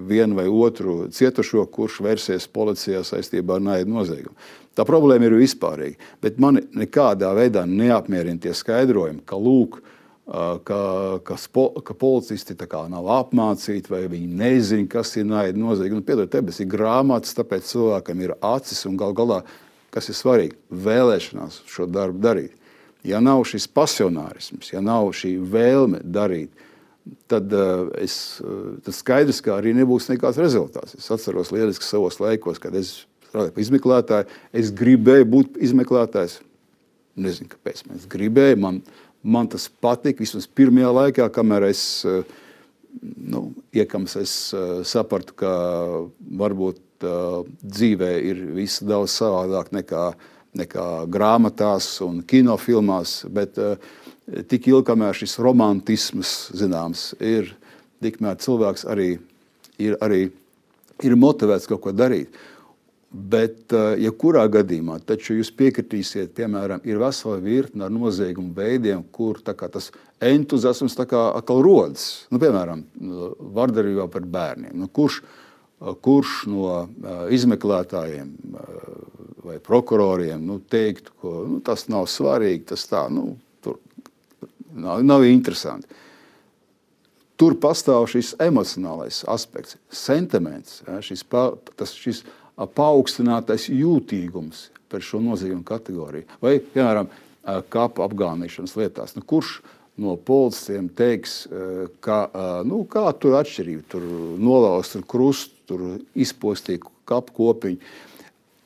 vienu 0.09 0.41
vai 0.41 0.49
otru 0.49 1.07
cietušo, 1.13 1.69
kurš 1.73 2.01
vērsies 2.09 2.49
policijā 2.53 3.05
saistībā 3.05 3.61
ar 3.61 3.69
naidu 3.69 3.93
noziegumu. 3.93 4.37
Tā 4.73 4.87
problēma 4.89 5.29
ir 5.29 5.37
vispārīga, 5.37 6.13
bet 6.25 6.39
man 6.41 6.63
nekādā 6.73 7.35
veidā 7.37 7.67
neapmierina 7.69 8.41
tie 8.41 8.55
skaidrojumi, 8.57 9.21
ka 9.29 9.37
lūk, 9.37 9.83
uh, 9.83 9.92
ka, 10.27 11.19
ka, 11.25 11.37
spo, 11.37 11.69
ka 11.83 11.95
policisti 11.99 12.55
nav 12.71 13.11
apmācīti 13.11 13.91
vai 13.91 14.07
viņi 14.07 14.29
nezina, 14.39 14.89
kas 14.89 15.17
ir 15.17 15.27
naida 15.27 15.59
noziegums. 15.59 16.03
Nu, 16.03 16.07
Piedodiet, 16.07 16.33
tebes 16.33 16.61
ir 16.61 16.71
grāmatas, 16.71 17.35
tāpēc 17.35 17.67
cilvēkam 17.67 18.23
ir 18.23 18.35
acis 18.41 18.85
un 18.87 18.97
gal 18.97 19.13
galā, 19.13 19.43
kas 19.91 20.09
ir 20.09 20.17
svarīgi, 20.17 20.59
vēlēšanās 20.71 21.63
šo 21.67 21.87
darbu 21.91 22.23
darīt. 22.23 22.59
Ja 23.05 23.19
nav 23.21 23.43
šis 23.51 23.67
pasionārisms, 23.67 24.71
ja 24.71 24.81
nav 24.81 25.11
šī 25.19 25.35
vēlme 25.43 26.05
darīt, 26.07 26.53
tad, 27.27 27.51
uh, 27.51 27.91
es, 27.99 28.39
uh, 28.45 28.79
tad 28.87 28.95
skaidrs, 28.95 29.43
ka 29.43 29.57
arī 29.59 29.75
nebūs 29.75 30.07
nekāds 30.13 30.39
rezultāts. 30.39 30.95
Es 30.95 31.11
atceros 31.11 31.51
lieliski 31.51 31.85
savos 31.85 32.21
laikos, 32.23 32.63
kad 32.63 32.77
es 32.79 33.01
strādāju 33.27 33.57
par 33.57 33.65
izmeklētāju. 33.65 34.41
Es 34.55 34.71
gribēju 34.79 35.29
būt 35.35 35.59
izmeklētājs. 35.67 36.39
Nezinu, 37.19 37.51
kāpēc. 37.51 37.83
Es 37.99 38.07
gribēju, 38.09 38.61
man, 38.63 38.79
Man 39.23 39.47
tas 39.51 39.69
patika 39.69 40.25
vismaz 40.25 40.49
pirmajā 40.51 40.91
laikā, 40.97 41.29
kamēr 41.35 41.69
es, 41.69 41.83
eh, 42.05 42.23
nu, 43.03 43.53
iekams, 43.75 44.17
es 44.19 44.35
eh, 44.55 44.83
sapratu, 44.85 45.37
ka 45.39 45.53
varbūt 46.43 47.07
uh, 47.07 47.43
dzīvē 47.63 48.13
ir 48.31 48.45
viss 48.55 48.83
daudz 48.87 49.15
savādāk 49.19 49.73
nekā, 49.75 50.05
nekā 50.59 50.87
grāmatās 51.11 51.97
un 52.05 52.21
kinofilmās. 52.23 53.25
Bet 53.27 53.59
tik 54.51 54.69
ilgi, 54.71 54.87
kamēr 54.93 55.19
šis 55.19 55.39
romantisms 55.43 56.53
zināms, 56.55 57.09
ir, 57.19 57.51
tikmēr 58.03 58.39
cilvēks 58.43 58.87
arī 58.91 59.11
ir, 59.83 59.97
arī 59.99 60.29
ir 61.03 61.19
motivēts 61.19 61.67
kaut 61.71 61.83
ko 61.87 61.95
darīt. 61.95 62.31
Bet, 63.13 63.73
eh, 63.77 63.99
ja 64.01 64.11
kurā 64.17 64.47
gadījumā 64.49 64.97
jūs 65.05 65.51
piekritīsiet, 65.53 66.33
piemēram, 66.33 66.81
ir 66.89 66.97
vesela 66.97 67.37
virkne 67.37 67.85
ar 67.85 67.91
noziegumu 67.93 68.55
veidiem, 68.57 69.05
kur 69.13 69.41
tas 69.45 69.91
entuziasms 70.19 70.97
atkal 70.99 71.63
rodas. 71.63 72.27
Nu, 72.31 72.39
piemēram, 72.39 72.85
vardarbībā 73.53 74.09
par 74.09 74.23
bērniem. 74.23 74.73
Nu, 74.73 74.89
kurš, 74.89 75.21
eh, 75.21 75.95
kurš 76.01 76.47
no 76.47 76.65
uh, 76.73 77.29
izmeklētājiem 77.29 78.33
vai 79.45 79.59
prokuroriem 79.59 80.41
nu, 80.47 80.61
teiktu, 80.61 81.13
ka 81.21 81.29
nu, 81.29 81.61
tas 81.61 81.89
nav 81.89 82.07
svarīgi, 82.07 82.65
tas 82.73 82.87
tā, 82.89 83.11
nu, 83.11 83.37
nav, 84.73 85.03
nav 85.05 85.25
interesanti. 85.27 85.89
Tur 87.37 87.57
pastāv 87.59 88.07
šis 88.11 88.37
emocionālais 88.41 89.25
aspekts, 89.29 89.77
sentiments, 89.91 90.81
ja, 90.87 91.01
šis, 91.03 91.25
tas, 91.77 91.95
šis 91.99 92.23
paaugstinātais 92.57 93.69
jūtīgums 93.73 94.69
par 94.93 95.05
šo 95.05 95.23
noziegumu 95.25 95.65
kategoriju. 95.67 96.29
Vai, 96.43 96.59
piemēram, 96.61 97.09
kapu 97.73 98.05
apgānīšanas 98.05 98.77
lietās. 98.79 99.17
Nu, 99.17 99.25
kurš 99.27 99.61
no 100.03 100.17
policistiem 100.17 100.89
teiks, 100.97 101.43
ka 102.05 102.19
nu, 102.69 102.83
kā 102.91 103.07
tur 103.21 103.39
atšķirība, 103.41 103.85
tur 103.93 104.07
nolauzt 104.41 104.97
tur 104.97 105.07
krustu, 105.09 105.57
tur 105.73 105.85
izpostīt 106.15 106.85
kapu 107.09 107.37
kopiņu. 107.37 107.93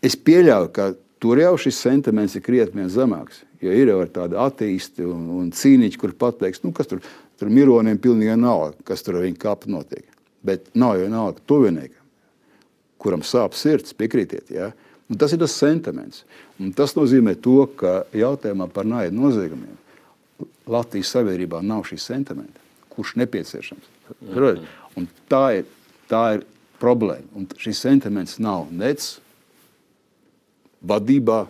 Es 0.05 0.17
pieļauju, 0.19 0.71
ka 0.75 0.91
tur 1.23 1.41
jau 1.41 1.55
šis 1.61 1.79
sentiments 1.83 2.37
ir 2.37 2.45
krietni 2.47 2.89
zemāks. 2.93 3.43
Jo 3.65 3.73
ir 3.73 3.89
jau 3.89 4.03
tādi 4.13 4.37
attīsti 4.39 5.07
un, 5.09 5.31
un 5.39 5.47
cīniķi, 5.55 5.99
kur 5.99 6.13
pateiks, 6.19 6.61
nu, 6.63 6.75
kas 6.77 6.91
tur, 6.91 7.01
tur 7.41 7.51
mironiem 7.51 7.97
pilnīgi 8.03 8.37
nav, 8.39 8.75
kas 8.87 9.03
tur 9.07 9.19
ar 9.19 9.25
viņu 9.25 9.41
kapu 9.41 9.73
notiek. 9.73 10.05
Bet 10.47 10.69
nav 10.79 10.99
jau 11.01 11.09
nav 11.11 11.39
tuviniekam 11.49 12.06
kuram 13.07 13.23
sāp 13.27 13.57
sirds, 13.59 13.95
piekrītiet. 13.97 14.51
Ja? 14.55 14.73
Un 15.07 15.19
tas 15.21 15.33
ir 15.33 15.41
tas 15.41 15.55
sentiments. 15.55 16.25
Un 16.59 16.73
tas 16.75 16.97
nozīmē, 16.99 17.37
to, 17.43 17.63
ka 17.79 18.01
jautājumā 18.17 18.69
par 18.75 18.89
naidu 18.89 19.21
noziegumiem 19.21 19.77
Latvijas 20.67 21.13
sabiedrībā 21.15 21.63
nav 21.63 21.85
šī 21.87 21.97
sentimenta, 22.03 22.61
kurš 22.93 23.15
nepieciešams. 23.23 23.93
Un 24.99 25.07
tā 25.31 25.45
ir, 25.61 25.69
tā 26.11 26.23
ir 26.37 26.47
problēma. 26.83 27.29
Un 27.39 27.47
šis 27.61 27.81
sentiments 27.87 28.41
nav 28.43 28.67
nec 28.75 29.05
vadībā. 30.87 31.45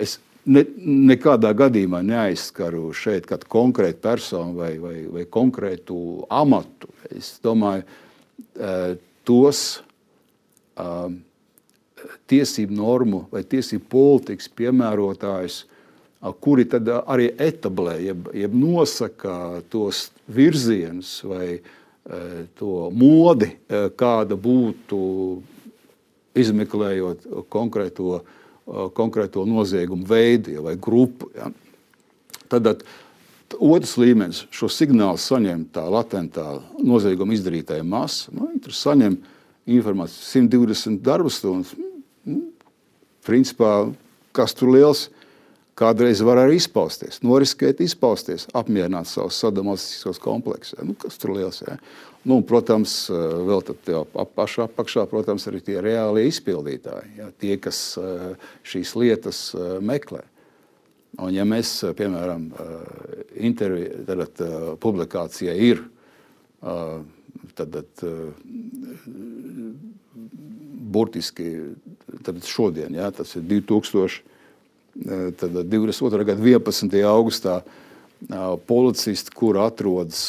Es 0.00 0.16
ne, 0.48 0.64
nekādā 1.12 1.52
gadījumā 1.56 2.00
neaizskaru 2.06 2.88
šeit 2.96 3.28
kādu 3.28 3.48
konkrētu 3.52 4.02
personu 4.04 4.56
vai, 4.58 4.72
vai, 4.80 4.96
vai 5.12 5.26
konkrētu 5.28 5.98
amatu. 6.32 6.90
Es 7.12 7.36
domāju, 7.44 7.84
tos 9.26 9.64
Um, 10.76 11.20
tiesību 12.28 12.76
normu 12.76 13.22
vai 13.32 13.40
tiesību 13.48 13.88
politikas 13.88 14.50
piemērotājus, 14.52 15.62
uh, 15.64 16.34
kuri 16.40 16.66
tad 16.68 16.88
uh, 16.92 17.00
arī 17.08 17.30
etablē, 17.40 17.96
jeb, 18.04 18.28
jeb 18.36 18.54
nosaka 18.56 19.62
tos 19.72 20.10
virzienus 20.28 21.18
vai, 21.24 21.58
to 22.54 22.86
modi, 22.94 23.48
kāda 23.98 24.36
būtu 24.38 24.98
izmeklējot 26.38 27.24
konkrēto, 27.50 28.20
konkrēto 28.94 29.42
noziegumu 29.48 30.06
veidu 30.06 30.62
vai 30.62 30.76
grupu. 30.78 31.32
Ja. 31.34 31.50
Tad 32.46 32.84
otrs 33.58 33.96
līmenis 33.98 34.44
šo 34.54 34.68
signālu 34.70 35.18
saņem 35.18 35.66
tā 35.74 35.86
latentā 35.90 36.60
nozieguma 36.78 37.34
izdarītāja 37.34 37.86
masa. 37.86 38.30
Nu, 38.34 38.52
tur 38.62 38.74
saņem 38.74 39.18
informāciju 39.66 40.22
120 40.48 41.02
darba 41.04 41.30
stundas. 41.32 41.74
Nu, 42.26 42.42
principā, 43.26 43.92
kas 44.36 44.54
tur 44.56 44.74
liels? 44.74 45.08
Kādreiz 45.76 46.22
var 46.24 46.38
arī 46.40 46.54
izpausties, 46.56 47.18
noriskēt, 47.20 47.82
izpausties, 47.84 48.46
apmierināt 48.56 49.10
savus 49.10 49.36
sadomātiskos 49.42 50.16
kompleksus. 50.24 50.78
Nu, 50.80 50.94
kas 50.96 51.18
tur 51.20 51.34
liels? 51.36 51.58
Ja? 51.66 51.74
Nu, 52.24 52.38
protams, 52.48 52.94
vēl 53.10 53.60
pašā 54.32 54.64
apakšā, 54.70 55.04
protams, 55.10 55.44
arī 55.50 55.60
tie 55.66 55.76
reālie 55.84 56.24
izpildītāji, 56.30 57.10
ja? 57.18 57.28
tie, 57.36 57.58
kas 57.60 57.82
šīs 58.64 58.94
lietas 58.96 59.42
meklē. 59.84 60.22
Un, 61.20 61.28
ja 61.36 61.44
mēs, 61.48 61.74
piemēram, 61.96 62.48
interviju, 63.36 64.00
tad 64.08 64.40
publikācija 64.80 65.52
ir 65.60 65.84
tad, 67.56 67.72
tad, 67.72 68.06
burtiski 70.96 71.50
tad 72.22 72.44
šodien, 72.46 72.94
ja? 72.94 73.10
tas 73.10 73.36
ir 73.36 73.42
2000. 73.42 74.22
Tad 75.36 75.52
22. 75.52 76.24
gada 76.24 76.40
11. 76.40 76.94
augustā 77.04 77.58
policisti, 78.66 79.32
kur 79.34 79.58
atrodas 79.60 80.20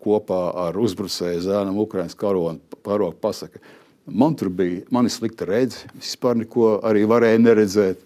kopā 0.00 0.40
ar 0.68 0.78
uzbrucēju 0.80 1.42
zēnam, 1.44 1.76
Ukraiņas 1.82 2.16
karogu, 2.16 3.12
pasaka, 3.20 3.60
man 4.06 4.34
tur 4.34 4.48
bija 4.48 4.86
mani 4.90 5.12
slikta 5.12 5.44
redze, 5.44 5.84
vispār 6.00 6.38
neko 6.40 6.78
arī 6.88 7.04
varēja 7.08 7.42
neredzēt. 7.42 8.04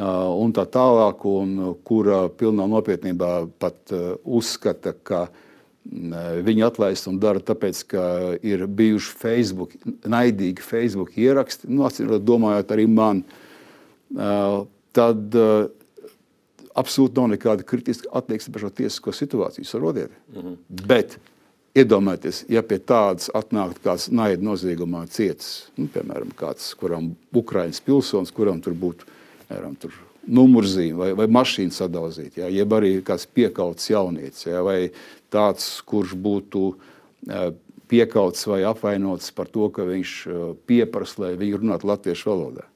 Un 0.00 0.52
tā 0.56 0.64
tālāk, 0.64 1.24
un 1.28 1.74
kura 1.84 2.26
pilnā 2.32 2.64
nopietnībā 2.68 3.32
pat 3.60 3.92
uzskata, 4.24 4.92
ka 4.92 5.26
viņi 5.84 6.64
atlaist 6.66 7.08
un 7.08 7.18
dara 7.18 7.40
tāpēc, 7.40 7.82
ka 7.88 8.04
ir 8.46 8.66
bijuši 8.66 9.16
Facebook, 9.18 9.74
naidīgi 10.04 10.62
Facebook 10.62 11.16
ieraksti, 11.18 11.70
nu, 11.72 11.86
atcīmredzot, 11.88 12.26
domājot 12.26 12.74
arī 12.74 12.86
man 12.90 13.24
tad 14.92 15.36
uh, 15.38 15.70
absolūti 16.74 17.18
nav 17.18 17.30
nekāda 17.34 17.66
kritiska 17.66 18.10
attieksme 18.20 18.54
par 18.54 18.64
šo 18.64 18.70
tiesisko 18.74 19.14
situāciju. 19.14 19.64
Sarodiet. 19.64 20.10
Mm 20.34 20.42
-hmm. 20.42 20.56
Bet 20.86 21.18
iedomājieties, 21.74 22.44
ja 22.48 22.62
pie 22.62 22.78
tādas 22.78 23.30
atnāktu 23.34 23.80
kāds 23.84 24.10
naida 24.10 24.42
noziegumā 24.42 25.06
cietis, 25.06 25.70
nu, 25.76 25.86
piemēram, 25.86 26.34
kāds, 26.36 26.74
kuram 26.74 27.16
Ukraiņas 27.34 27.80
pilsonis, 27.80 28.30
kuram 28.30 28.60
tur 28.60 28.74
būtu 28.74 29.04
piemēram, 29.48 29.76
tur 29.78 29.92
numurzīme 30.28 30.98
vai, 30.98 31.10
vai 31.18 31.26
mašīna 31.32 31.74
sadalzīta, 31.74 32.44
ja, 32.44 32.50
jeb 32.60 32.74
arī 32.76 32.96
kāds 33.06 33.26
piekauts 33.30 33.90
jaunietis, 33.90 34.46
ja, 34.48 34.64
vai 34.66 34.92
tāds, 35.32 35.78
kurš 35.86 36.16
būtu 36.18 36.64
piekauts 37.90 38.46
vai 38.48 38.62
apvainots 38.68 39.32
par 39.36 39.50
to, 39.50 39.68
ka 39.74 39.86
viņš 39.88 40.18
pieprasa, 40.68 41.24
lai 41.24 41.32
viņi 41.40 41.62
runātu 41.62 41.90
latviešu 41.90 42.30
valodā. 42.30 42.68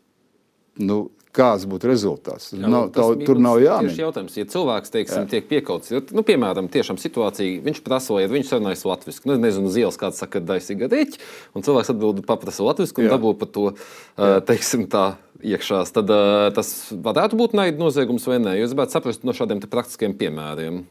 Nu, 0.81 1.07
kāds 1.35 1.67
būtu 1.71 1.89
rezultāts. 1.91 2.53
Jā, 2.55 2.69
nav, 2.71 2.89
tā, 2.95 3.05
tur 3.27 3.41
nav 3.43 3.59
jāmin. 3.63 3.91
Jautājums, 3.99 4.37
ja 4.39 4.47
cilvēks 4.51 4.93
teiksim, 4.95 5.25
Jā. 5.25 5.31
tiek 5.35 5.49
piekauts, 5.51 5.91
nu, 6.15 6.23
piemēram, 6.27 6.69
tiešām 6.71 6.99
situācija, 7.03 7.63
viņš 7.65 7.81
prasa, 7.87 8.15
lai 8.17 8.29
viņš 8.31 8.53
sarunājas 8.53 8.85
latviešu, 8.87 9.25
nu, 9.31 9.39
nezinu, 9.43 9.71
uz 9.71 9.79
ielas 9.81 9.99
kāds 10.01 10.21
saka, 10.23 10.43
daisīga 10.45 10.89
rīķi, 10.93 11.23
un 11.59 11.67
cilvēks 11.67 11.91
atbild, 11.95 12.23
paprasa 12.29 12.67
latviešu, 12.67 12.97
un 13.03 13.11
dabū 13.11 13.35
par 13.41 13.51
to, 13.55 13.67
Jā. 14.15 14.39
teiksim, 14.47 14.87
tā 14.91 15.15
iekšās, 15.45 15.93
tad 15.97 16.13
uh, 16.13 16.49
tas 16.57 16.71
varētu 16.91 17.39
būt 17.41 17.57
naida 17.59 17.81
noziegums 17.81 18.27
vai 18.31 18.41
nē. 18.43 18.57
Jūs 18.61 18.73
gribētu 18.73 18.97
saprast 18.97 19.27
no 19.27 19.35
šādiem 19.37 19.63
praktiskiem 19.65 20.17
piemēriem 20.19 20.85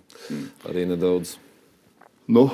arī 0.70 0.86
nedaudz. 0.94 1.38
Nu, 2.24 2.46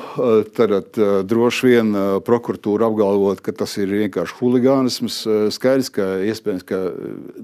tad 0.58 0.98
droši 1.30 1.68
vien 1.68 1.92
prokuratūra 2.26 2.88
apgalvot, 2.90 3.42
ka 3.46 3.54
tas 3.54 3.76
ir 3.78 3.92
vienkārši 3.94 4.34
huligānisms. 4.40 5.20
Skaidrs, 5.54 5.92
ka 5.94 6.08
iespējams, 6.26 6.66
ka 6.66 6.80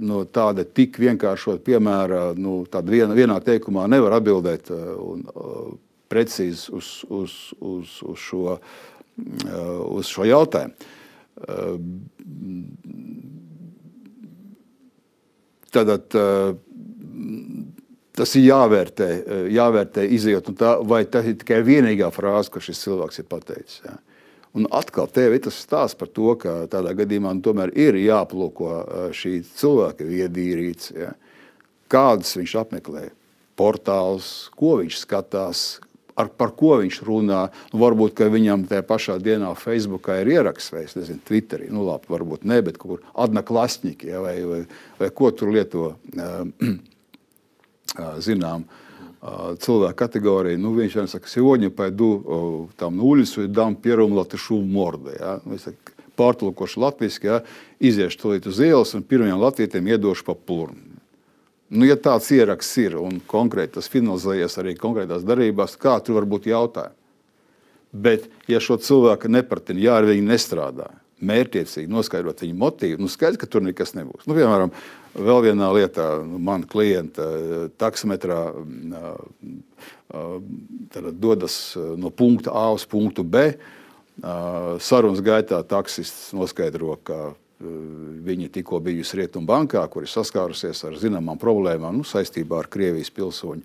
no 0.01 0.23
tāda 0.25 0.65
tik 0.65 0.97
vienkāršota 1.01 1.62
piemēra, 1.67 2.23
nu, 2.34 2.63
vien, 2.89 3.13
vienā 3.13 3.38
teikumā 3.45 3.86
nevar 3.93 4.17
atbildēt 4.17 4.73
un, 4.73 5.21
precīzi 6.10 6.73
uz, 6.73 6.89
uz, 7.13 7.38
uz, 7.62 7.95
uz, 8.01 8.25
šo, 8.25 8.58
uz 9.93 10.10
šo 10.10 10.25
jautājumu. 10.25 10.91
Tātad 15.75 16.15
tas 18.15 18.35
ir 18.38 18.47
jāvērtē, 18.49 19.07
eh, 19.07 19.45
jāvērtē 19.55 20.05
izjūt, 20.15 20.51
tā, 20.59 20.75
vai 20.88 21.03
tā 21.05 21.23
ir 21.25 21.38
tikai 21.41 21.61
vienīgā 21.65 22.09
frāze, 22.15 22.51
ko 22.51 22.63
šis 22.63 22.83
cilvēks 22.85 23.19
ir 23.21 23.29
pateicis. 23.29 23.81
Ja. 23.85 23.97
Un 24.55 24.69
atkal 24.71 25.09
tev 25.11 25.35
ir 25.35 25.43
tas 25.43 25.57
stāsts 25.59 25.99
par 25.99 26.07
to, 26.07 26.35
ka 26.39 26.63
tādā 26.71 26.95
gadījumā 26.95 27.33
nu, 27.35 27.43
tomēr 27.43 27.73
ir 27.75 27.99
jāplūko 27.99 28.71
eh, 28.71 29.09
šī 29.11 29.41
cilvēka 29.59 30.07
viedīrīts, 30.07 30.93
ja. 30.95 31.13
kādas 31.91 32.35
viņš 32.39 32.55
apmeklē, 32.63 33.09
portāls, 33.59 34.49
ko 34.55 34.79
viņš 34.81 35.01
skatās, 35.03 35.65
ar, 36.16 36.29
par 36.37 36.55
ko 36.59 36.76
viņš 36.83 37.00
runā. 37.07 37.46
Nu, 37.72 37.81
varbūt 37.83 38.20
viņam 38.33 38.68
tajā 38.70 38.85
pašā 38.87 39.18
dienā 39.22 39.55
Facebookā 39.59 40.20
ir 40.20 40.35
ieraksts 40.37 40.74
vai 40.74 40.85
nezinu, 40.87 41.22
Twitterī. 41.26 41.70
Nu, 41.72 41.87
labi, 41.88 42.11
varbūt 42.12 42.46
ne, 42.48 42.61
bet 42.66 42.79
kur 42.81 43.03
Adna 43.14 43.42
Klasņiki 43.46 44.12
ja, 44.12 44.22
vai, 44.24 44.37
vai, 44.44 44.62
vai 45.00 45.11
ko 45.14 45.33
tur 45.35 45.53
lieto. 45.55 45.94
Uh, 46.16 46.79
zinām 48.22 48.64
cilvēku 49.61 49.98
kategoriju. 49.98 50.59
Nu, 50.61 50.72
viņš 50.76 50.94
vienmēr 50.96 51.11
saka, 51.11 51.29
сегодня 51.29 51.70
пойду 51.70 52.70
там 52.76 52.96
на 52.96 53.03
улицу 53.03 53.44
и 53.44 53.48
дам 53.48 53.76
первому 53.76 54.16
латышу 54.16 54.61
в 54.61 54.66
морду. 54.66 55.11
Ja? 55.11 55.40
Pārtulkošu 56.16 56.81
latviešu, 56.81 57.26
ja? 57.26 57.40
iziešu 57.81 58.18
tulīt 58.18 58.46
uz 58.46 58.61
ielas 58.61 58.94
un 58.94 59.03
pirmajam 59.03 59.40
latvietiem 59.40 59.87
iedošu 59.87 60.24
pa 60.24 60.35
purnu. 60.35 60.93
Nu, 61.73 61.86
ja 61.88 61.95
tāds 61.97 62.28
ieraksts 62.36 62.78
ir 62.78 62.99
un 63.01 63.17
konkrēti 63.25 63.80
tas 63.80 63.89
finalizējies 63.89 64.60
arī 64.62 64.75
konkrētās 64.78 65.25
darbībās, 65.25 65.80
kā 65.82 65.97
tur 66.06 66.19
var 66.19 66.28
būt 66.30 66.51
jautājumi? 66.51 66.93
Bet, 67.95 68.28
ja 68.51 68.60
šo 68.60 68.75
cilvēku 68.84 69.32
nepratina, 69.32 69.80
ja 69.82 69.95
ar 69.97 70.06
viņu 70.06 70.28
nestrādā, 70.28 70.89
mērķiecīgi 71.23 71.91
noskaidrot 71.91 72.43
viņa 72.43 72.58
motīvu, 72.60 72.99
nu 73.01 73.10
skaidrs, 73.12 73.39
ka 73.39 73.47
tur 73.49 73.63
nekas 73.63 73.95
nebūs. 73.95 74.25
Nu, 74.28 74.36
piemēram, 74.36 74.73
vēl 75.15 75.41
vienā 75.47 75.69
lietā, 75.78 76.10
nu, 76.28 76.41
man 76.43 76.65
klienta 76.67 77.23
eh, 77.23 77.54
taksometrā 77.80 78.41
eh, 78.51 79.15
dodas 81.15 81.56
eh, 81.80 81.95
no 81.99 82.12
punkta 82.12 82.51
A 82.56 82.67
uz 82.75 82.86
punktu 82.89 83.23
B. 83.23 83.49
Sarunas 84.15 85.19
gaitā 85.19 85.58
taksists 85.67 86.30
noskaidro, 86.32 86.93
ka 87.04 87.34
viņa 88.25 88.51
tikko 88.56 88.80
bijusi 88.86 89.21
Rietumbankā, 89.21 89.84
kur 89.91 90.06
ir 90.06 90.12
saskārusies 90.12 90.84
ar 90.88 90.97
zināmām 91.01 91.39
problēmām 91.41 92.01
nu, 92.01 92.06
saistībā 92.08 92.62
ar 92.63 92.69
Krievijas 92.71 93.12
pilsoņu 93.15 93.63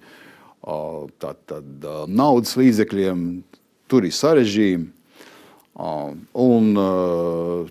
tātad, 1.21 1.87
naudas 2.09 2.57
līdzekļiem. 2.61 3.27
Tur 3.91 4.07
ir 4.07 4.15
sarežģījumi. 4.15 4.91
Un 5.81 6.67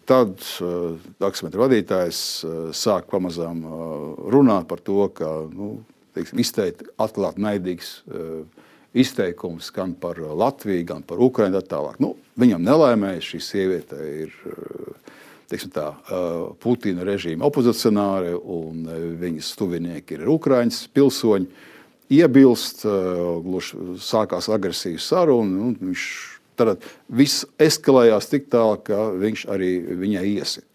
tad 0.09 0.41
taksometra 1.21 1.61
vadītājs 1.61 2.21
sāk 2.73 3.05
pamazām 3.11 3.61
runāt 4.33 4.65
par 4.71 4.81
to, 4.81 5.03
ka 5.13 5.29
nu, 5.53 5.75
teiksim, 6.17 6.41
izteikt 6.41 6.87
atklāt 6.97 7.37
naidīgs 7.37 7.99
izteikums 8.97 9.69
gan 9.75 9.93
par 9.93 10.17
Latviju, 10.17 10.87
gan 10.89 11.05
par 11.05 11.21
Ukraiņu. 11.21 11.61
Nu, 12.01 12.15
viņam 12.39 12.65
nelaimējas 12.65 13.29
šī 13.29 13.41
sieviete 13.45 13.99
ir 14.25 14.33
tā, 15.49 15.87
Putina 16.61 17.05
režīma 17.07 17.47
opozicionāri 17.47 18.35
un 18.37 18.83
viņas 19.19 19.53
tuvinieki 19.59 20.19
ir 20.19 20.29
Ukraiņas 20.29 20.83
pilsoņi. 20.93 21.67
Iebilst, 22.09 22.83
gluži 22.85 23.99
sākās 24.01 24.47
agresīva 24.49 25.01
saruna. 25.01 25.73
Viņš 25.77 26.05
Tad 26.59 26.83
viss 27.07 27.45
eskalējās 27.61 28.27
tik 28.27 28.49
tālu, 28.51 28.79
ka 28.83 29.09
viņš 29.15 29.45
arī 29.51 29.71
viņai 30.01 30.25
iesit. 30.27 30.65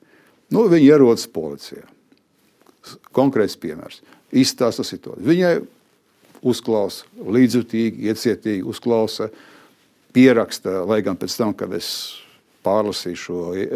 Nu, 0.52 0.64
viņa 0.70 0.94
ierodas 0.96 1.26
policijā. 1.28 1.84
Konkrēts 3.16 3.58
piemērs. 3.60 4.00
Izstāsta 4.32 4.84
situāciju. 4.86 5.26
Viņai 5.28 5.52
uzklausa, 6.44 7.04
līdzjūtīgi, 7.20 8.08
iecietīgi 8.08 8.64
uzklausa, 8.68 9.28
pieraksta, 10.16 10.82
lai 10.88 11.02
gan 11.04 11.18
pēc 11.20 11.36
tam, 11.36 11.52
kad 11.56 11.72
es 11.76 11.90
pārlasīju 12.64 13.20
šo 13.20 13.42
e, 13.54 13.66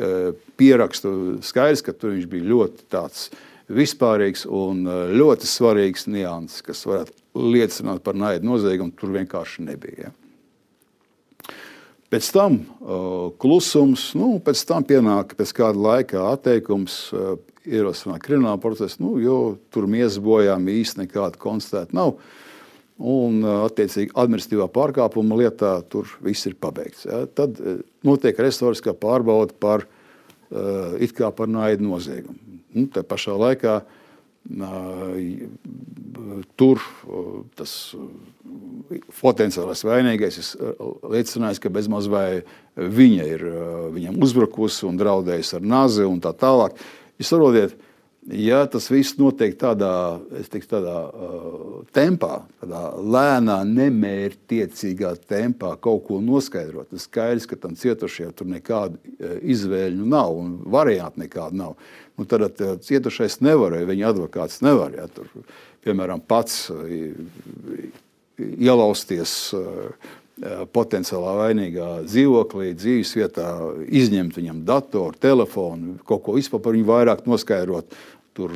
pierakstu, 0.61 1.12
skaidrs, 1.44 1.85
ka 1.87 1.94
tur 1.94 2.14
viņš 2.16 2.29
bija 2.31 2.48
ļoti 2.53 2.88
tāds 2.92 3.29
vispārīgs 3.68 4.46
un 4.48 4.85
e, 4.88 5.01
ļoti 5.20 5.48
svarīgs 5.48 6.09
nianses, 6.11 6.64
kas 6.66 6.87
varētu 6.88 7.14
liecināt 7.38 8.03
par 8.03 8.16
naidu 8.18 8.48
noziegumu, 8.48 8.96
tur 8.98 9.12
vienkārši 9.14 9.68
nebija. 9.68 10.09
Ja? 10.09 10.16
Pēc 12.09 12.31
tam 12.33 12.55
uh, 12.57 13.29
klusums, 13.37 14.14
nu, 14.16 14.38
pēc 14.40 14.62
tam 14.68 14.85
pienāk 14.88 15.35
pēc 15.37 15.51
kāda 15.59 15.77
laika 15.77 16.22
atteikums 16.31 16.94
uh, 17.12 17.35
ierosināt 17.68 18.22
kriminālu 18.24 18.61
procesu, 18.62 19.03
nu, 19.05 19.18
jo 19.20 19.38
tur 19.68 19.85
miesas 19.90 20.16
bojām 20.24 20.70
īsti 20.72 21.03
nekāda 21.03 21.37
konstatēta 21.40 21.92
nav. 21.98 22.14
Un, 22.99 23.43
uh, 23.45 23.61
attiecīgi, 23.69 24.11
administratīvā 24.19 24.67
pārkāpuma 24.75 25.39
lietā 25.39 25.77
tur 25.91 26.11
viss 26.25 26.49
ir 26.51 26.57
pabeigts. 26.59 27.07
Ja. 27.07 27.23
Tad 27.31 27.61
uh, 27.63 27.79
notiek 28.07 28.39
restoriskā 28.43 28.97
pārbauda 28.99 29.55
par, 29.59 29.87
kā 30.49 31.29
par 31.37 31.51
naidu 31.53 31.85
noziegumu. 31.85 32.39
Nu, 32.73 32.87
tā 32.89 33.03
pašā 33.05 33.35
laikā 33.37 33.75
Tur 36.57 36.81
tas 37.59 37.73
potenciālais 39.21 39.83
vainīgais 39.85 40.39
ir 40.41 40.79
liecinājis, 41.05 41.61
ka 41.61 41.73
bezmaz 41.73 42.09
vai 42.09 42.41
viņa 42.77 43.27
ir 43.29 43.45
viņam 43.93 44.17
uzbrukusi 44.25 44.87
un 44.89 44.97
draudējusi 45.01 45.59
ar 45.59 45.69
nazi 45.69 46.07
un 46.09 46.23
tā 46.25 46.33
tālāk. 46.33 46.81
Jūs 47.21 47.35
saprotiet, 47.35 47.77
ja 48.33 48.67
tas 48.71 48.88
viss 48.91 49.17
notiek 49.19 49.55
tādā, 49.59 50.19
teiktu, 50.51 50.71
tādā 50.77 50.97
uh, 51.09 51.79
tempā, 51.97 52.43
tādā 52.61 52.83
lēnā, 53.01 53.61
nemērķtiecīgā 53.69 55.14
tempā, 55.29 55.75
kaut 55.81 56.05
ko 56.09 56.21
noskaidrot, 56.25 56.91
tad 56.93 57.03
skaidrs, 57.03 57.49
ka 57.49 57.59
tam 57.61 57.79
cietušajam 57.79 58.35
tur 58.37 58.51
nekādu 58.53 58.99
uh, 58.99 59.38
izvēļu 59.55 60.11
nav 60.12 60.37
un 60.37 60.53
variantu 60.69 61.25
nekādu 61.25 61.62
nav. 61.62 61.75
Nu, 62.19 62.29
tad 62.29 62.47
uh, 62.51 62.77
cietušais 62.85 63.41
nevarēja, 63.45 63.88
viņa 63.88 64.12
advokāts 64.12 64.62
nevarēja 64.67 65.09
tur, 65.17 65.33
piemēram, 65.87 66.23
pats 66.25 66.67
uh, 66.75 66.87
ielausties. 68.38 69.41
Uh, 69.57 70.14
potenciālā 70.71 71.33
vainīgā 71.35 71.87
dzīvoklī, 72.07 72.69
dzīves 72.79 73.11
vietā, 73.19 73.49
izņemt 73.91 74.37
viņam 74.38 74.61
datoru, 74.69 75.17
telefonu, 75.19 75.97
kaut 76.07 76.23
ko 76.27 76.37
vispār 76.37 76.62
par 76.62 76.77
viņu 76.77 76.87
vairāk 76.87 77.25
noskaidrot 77.27 77.97
tur, 78.38 78.55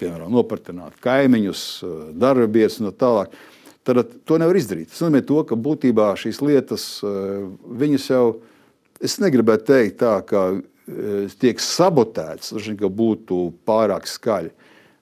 piemēram, 0.00 0.30
nopartināt 0.34 0.98
kaimiņus, 1.04 1.64
darba 2.18 2.48
biedrus 2.50 2.80
un 2.82 2.90
tā 2.90 2.96
tālāk. 3.04 3.38
Tad 3.86 4.02
to 4.28 4.36
nevar 4.40 4.58
izdarīt. 4.58 4.90
Tas 4.90 5.00
nozīmē, 5.04 5.22
to, 5.26 5.40
ka 5.48 5.56
būtībā 5.56 6.10
šīs 6.20 6.42
lietas, 6.44 6.86
viņas 7.80 8.08
jau, 8.10 8.24
es 9.00 9.16
negribētu 9.22 9.70
teikt 9.70 10.00
tā, 10.02 10.18
ka 10.26 10.42
tiek 11.40 11.62
sabotētas, 11.62 12.52
ka 12.80 12.90
būtu 12.92 13.40
pārāk 13.68 14.08
skaļi, 14.10 14.52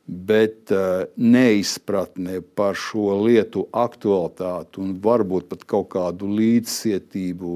bet 0.08 0.72
neizpratne 1.20 2.40
par 2.56 2.78
šo 2.78 3.18
lietu 3.26 3.66
aktualitāti 3.76 4.80
un 4.80 4.94
varbūt 5.04 5.50
pat 5.50 5.66
kaut 5.68 5.90
kādu 5.96 6.30
līdzcietību 6.38 7.52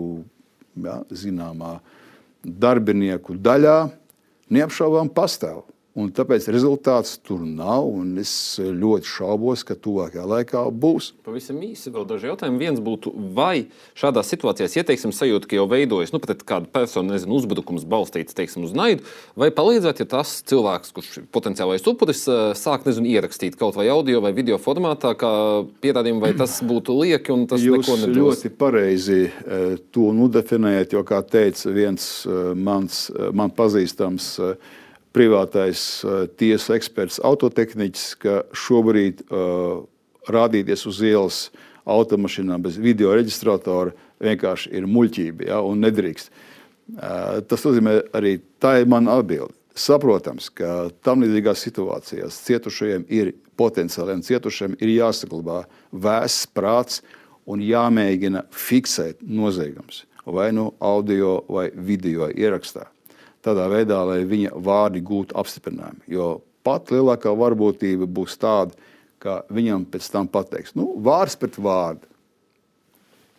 ja, 0.85 1.00
zināmā 1.08 1.78
darbinieku 2.42 3.38
daļā 3.38 3.78
neapšaubām 4.52 5.12
pastāv. 5.14 5.62
Un 5.92 6.09
tāpēc 6.09 6.46
rezultāts 6.48 7.18
tur 7.20 7.42
nav. 7.44 7.90
Es 8.16 8.57
ļoti 8.57 9.09
šaubos, 9.11 9.61
ka 9.68 9.74
tuvākajā 9.76 10.22
laikā 10.24 10.62
būs. 10.72 11.11
Pavisam 11.26 11.59
īsi 11.61 11.92
vēl 11.92 12.07
daži 12.09 12.31
jautājumi. 12.31 12.61
Viens 12.62 12.81
būtu, 12.81 13.12
vai 13.37 13.66
šādā 13.98 14.22
situācijā, 14.24 14.70
ja 14.72 14.87
teiksim, 14.88 15.12
sajūta, 15.12 15.50
ka 15.50 15.59
jau 15.59 15.66
veidojas 15.68 16.14
nu, 16.14 16.22
kāda 16.22 16.64
persona 16.72 17.12
nezinu, 17.12 17.37
uzbrukums 17.37 17.85
balstīts 17.85 18.33
teiksim, 18.38 18.64
uz 18.64 18.72
naidu, 18.72 19.05
vai 19.37 19.50
palīdzētu, 19.52 20.07
ja 20.07 20.11
tas 20.16 20.38
cilvēks, 20.48 20.94
kurš 20.96 21.12
ir 21.20 21.28
potenciālais 21.35 21.85
upuris, 21.92 22.24
sāk 22.57 22.88
nezinu, 22.88 23.12
ierakstīt 23.12 23.61
kaut 23.61 23.76
vai 23.76 23.90
audio 23.92 24.24
vai 24.24 24.33
video 24.33 24.57
formātā, 24.62 25.12
kā 25.18 25.33
pierādījumu, 25.85 26.24
vai 26.24 26.33
tas 26.40 26.57
būtu 26.64 26.96
lieki 27.02 27.37
un 27.37 27.44
tas 27.52 27.61
Jūs 27.61 27.83
neko 27.85 28.00
nedos? 28.07 28.22
ļoti 28.22 28.57
pareizi 28.57 29.24
to 29.92 30.12
nudefinējat, 30.16 30.96
jo, 30.96 31.05
kā 31.05 31.20
teica 31.20 31.74
viens 31.74 32.12
mans, 32.57 33.11
man 33.37 33.52
pazīstams 33.52 34.38
privātais 35.14 36.03
uh, 36.05 36.25
tiesu 36.38 36.77
eksperts, 36.77 37.20
autotehniķis, 37.27 38.07
ka 38.22 38.42
šobrīd 38.57 39.25
uh, 39.29 39.83
rādīties 40.33 40.87
uz 40.88 41.03
ielas 41.07 41.42
automašīnā 41.88 42.59
bez 42.62 42.79
video 42.79 43.14
reģistratora 43.16 43.94
vienkārši 44.22 44.72
ir 44.79 44.87
muļķība 44.87 45.48
ja, 45.51 45.61
un 45.66 45.83
nedrīkst. 45.83 46.31
Uh, 46.92 47.40
tas 47.48 47.64
nozīmē 47.66 47.98
arī 48.16 48.37
tā 48.62 48.79
ir 48.83 48.90
mana 48.90 49.18
atbilde. 49.20 49.55
Saprotams, 49.72 50.51
ka 50.53 50.90
tam 51.05 51.22
līdzīgās 51.25 51.62
situācijās 51.64 52.42
cietušajiem 52.44 53.07
ir 53.09 53.33
potenciāliem 53.57 54.20
cietušajiem 54.25 54.77
ir 54.85 54.94
jāsaglabā 54.98 55.62
vēsts 55.92 56.51
prāts 56.53 57.01
un 57.48 57.62
jāmēģina 57.64 58.46
fiksēt 58.53 59.22
noziegums 59.25 60.05
vai 60.27 60.53
nu 60.55 60.70
audio 60.79 61.40
vai 61.48 61.70
video 61.75 62.29
ierakstā 62.31 62.87
tādā 63.44 63.66
veidā, 63.72 64.00
lai 64.07 64.22
viņa 64.28 64.55
vārdi 64.62 65.02
gūtu 65.05 65.37
apstiprinājumu. 65.38 66.07
Jo 66.11 66.31
pat 66.66 66.92
lielākā 66.94 67.33
varbūtība 67.37 68.07
būs 68.07 68.38
tāda, 68.40 68.74
ka 69.22 69.42
viņam 69.52 69.85
pēc 69.90 70.09
tam 70.14 70.31
pateiks, 70.31 70.74
nu, 70.78 70.92
vārds 71.02 71.38
pret 71.38 71.59
vārdu. 71.62 72.09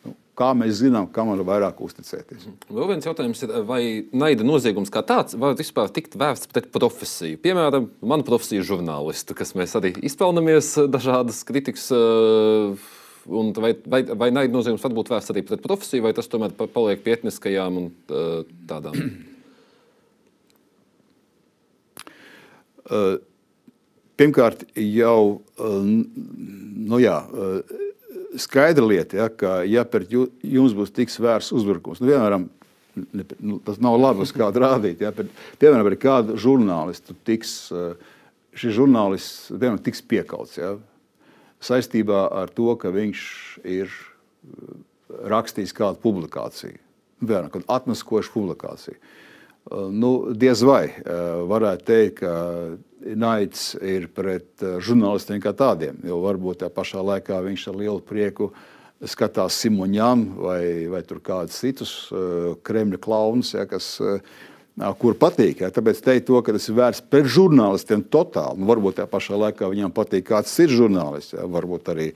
Nu, 0.03 0.15
kā 0.39 0.51
mēs 0.55 0.77
zinām, 0.79 1.09
kam 1.11 1.33
var 1.33 1.43
vairāk 1.47 1.81
uzticēties? 1.83 2.47
Vēl 2.69 2.89
viens 2.93 3.07
jautājums 3.07 3.43
ir, 3.43 3.53
vai 3.67 3.81
naida 4.15 4.47
noziegums 4.47 4.91
kā 4.93 5.03
tāds 5.07 5.37
var 5.39 5.57
vispār 5.59 5.91
tikt 5.95 6.15
vērsts 6.19 6.51
pret 6.51 6.71
profesiju? 6.75 7.41
Piemēram, 7.43 7.89
mana 8.03 8.27
profesija 8.27 8.63
ir 8.63 8.69
žurnālists, 8.69 9.35
kas 9.35 9.55
mēs 9.59 9.75
arī 9.79 9.95
izpelnamies 10.03 10.75
dažādas 10.91 11.43
kritikas. 11.47 11.89
Un 13.23 13.53
vai, 13.55 13.71
vai, 13.87 14.01
vai 14.03 14.27
naida 14.35 14.51
noziegums 14.51 14.83
var 14.83 14.95
būt 14.95 15.13
vērsts 15.13 15.31
arī 15.31 15.45
pret 15.47 15.61
profesiju, 15.63 16.03
vai 16.03 16.15
tas 16.15 16.27
tomēr 16.31 16.55
paliek 16.59 17.03
pie 17.03 17.15
etniskajām 17.15 17.79
un 17.79 17.93
tādām? 18.67 18.99
Pirmkārt, 24.19 24.65
jau 24.79 25.41
nu 25.57 26.99
jā, 27.01 27.17
skaidra 28.39 28.85
lieta, 28.85 29.17
ja, 29.23 29.29
ka 29.29 29.61
ja 29.67 29.85
pret 29.87 30.11
jums 30.13 30.75
būs 30.75 30.93
tiks 30.95 31.19
vērsts 31.21 31.55
uzbrukums, 31.55 32.01
nu, 32.01 32.09
piemēram, 32.11 32.47
nu, 33.39 33.59
tas 33.65 33.79
nav 33.83 33.97
labi 33.99 34.25
uz 34.25 34.33
kādu 34.35 34.63
rādīt. 34.63 35.03
Ja, 35.05 35.13
bet, 35.15 35.31
piemēram, 35.61 35.89
ar 35.89 35.97
kādu 36.01 36.37
žurnālistu 36.41 37.15
tiks, 37.27 37.55
šis 38.57 38.77
žurnālists 38.77 39.51
piemēram, 39.53 39.81
tiks 39.85 40.03
piekauts 40.05 40.57
ja, 40.59 40.75
saistībā 41.63 42.25
ar 42.43 42.53
to, 42.53 42.73
ka 42.79 42.93
viņš 42.93 43.25
ir 43.63 43.93
rakstījis 45.29 45.75
kādu 45.77 46.01
publikāciju, 46.03 46.79
piemēram, 47.21 47.67
atmaskošu 47.71 48.33
publikāciju. 48.33 48.97
Eh, 48.97 49.21
nu, 49.71 50.33
diez 50.35 50.61
vai 50.65 50.87
eh, 50.89 51.21
varētu 51.47 51.87
teikt, 51.87 52.19
ka 52.19 53.15
naids 53.19 53.73
ir 53.79 54.09
pret 54.15 54.63
eh, 54.63 54.77
žurnālistiem 54.83 55.41
kā 55.43 55.53
tādiem. 55.55 55.99
Jo 56.07 56.19
varbūt 56.23 56.63
tajā 56.63 56.73
pašā 56.75 57.03
laikā 57.03 57.39
viņš 57.45 57.67
ar 57.71 57.79
lielu 57.79 58.01
prieku 58.03 58.51
skatās 59.03 59.57
Simoņānu 59.59 60.39
vai, 60.39 60.61
vai 60.87 61.01
kādus 61.03 61.59
citus 61.59 61.93
Kremļa 62.63 62.99
klaunus, 63.03 63.49
ja, 63.51 63.65
kas, 63.67 63.97
kur 65.01 65.17
patīk. 65.19 65.59
Ja. 65.65 65.71
Tāpēc 65.75 65.99
teikt 66.05 66.29
to, 66.29 66.39
ka 66.39 66.55
tas 66.55 66.69
ir 66.69 66.77
vērsts 66.77 67.09
pret 67.11 67.27
žurnālistiem 67.27 68.05
totāli. 68.07 68.61
Nu, 68.61 68.69
varbūt 68.69 69.01
tajā 69.01 69.09
pašā 69.11 69.41
laikā 69.41 69.67
viņam 69.73 69.91
patīk 69.91 70.29
kāds 70.29 70.55
cits 70.55 70.77
žurnālists, 70.77 71.35
ja. 71.35 71.43
varbūt 71.51 71.91
arī 71.91 72.13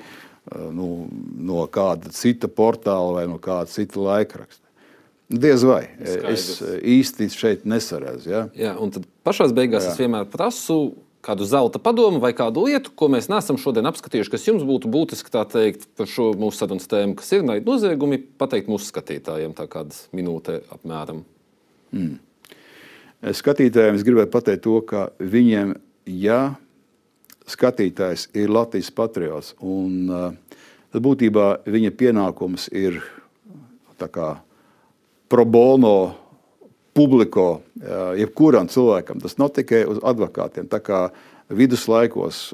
nu, 0.71 1.09
no 1.43 1.67
kāda 1.67 2.13
cita 2.15 2.47
portāla 2.47 3.19
vai 3.19 3.27
no 3.27 3.35
kāda 3.35 3.67
cita 3.73 3.99
laikraksta. 3.99 4.66
Diez 5.27 5.63
vai. 5.67 5.81
Skaidrs. 5.99 6.29
Es 6.31 6.61
eh, 6.63 6.77
īsti 6.97 7.27
šeit 7.35 7.65
nesaredzu. 7.67 8.29
Ja? 8.31 8.45
Jā, 8.55 8.77
un 8.79 8.93
tad 8.95 9.07
pašā 9.27 9.49
beigās 9.51 9.83
Jā. 9.83 9.91
es 9.91 9.99
vienmēr 9.99 10.29
prasu 10.31 10.95
kādu 11.27 11.43
zelta 11.43 11.81
padomu 11.83 12.21
vai 12.23 12.31
kādu 12.35 12.63
lietu, 12.67 12.93
ko 12.95 13.09
mēs 13.11 13.27
neesam 13.27 13.57
šodien 13.59 13.89
apskatījuši, 13.89 14.31
kas 14.31 14.45
jums 14.47 14.63
būtu 14.67 14.87
būtiski 14.91 15.33
teikt, 15.51 15.89
par 15.99 16.07
šo 16.07 16.29
mūsu 16.39 16.61
sarunas 16.61 16.87
tēmu, 16.87 17.17
kas 17.19 17.33
ir 17.35 17.43
naida 17.43 17.67
noziegumi, 17.67 18.21
pateikt 18.39 18.71
mūsu 18.71 18.87
skatītājiem, 18.87 19.51
tā 19.57 19.67
kāda 19.67 19.97
minūte 20.15 20.61
apmēram. 20.71 21.25
Mm. 21.91 22.15
Skatītājiem 23.35 23.99
es 23.99 24.07
gribēju 24.07 24.31
pateikt 24.31 24.63
to, 24.63 24.79
ka 24.87 25.09
viņiem, 25.19 25.75
ja 26.07 26.55
skatītājs 27.49 28.29
ir 28.37 28.53
Latvijas 28.53 28.93
patriots, 28.95 29.53
un 29.59 30.07
uh, 30.07 30.31
būtībā 30.95 31.49
viņa 31.67 31.95
pienākums 31.97 32.69
ir 32.71 33.01
tā 33.99 34.07
kā 34.13 34.35
pro 35.29 35.45
bono 35.45 35.95
publiko, 36.97 37.61
jebkuram 38.17 38.69
cilvēkam. 38.71 39.21
Tas 39.21 39.37
nav 39.37 39.51
tikai 39.55 39.83
uz 39.89 39.99
advokātiem. 40.01 40.65
Tā 40.71 40.79
kā 40.81 41.01
viduslaikos, 41.53 42.49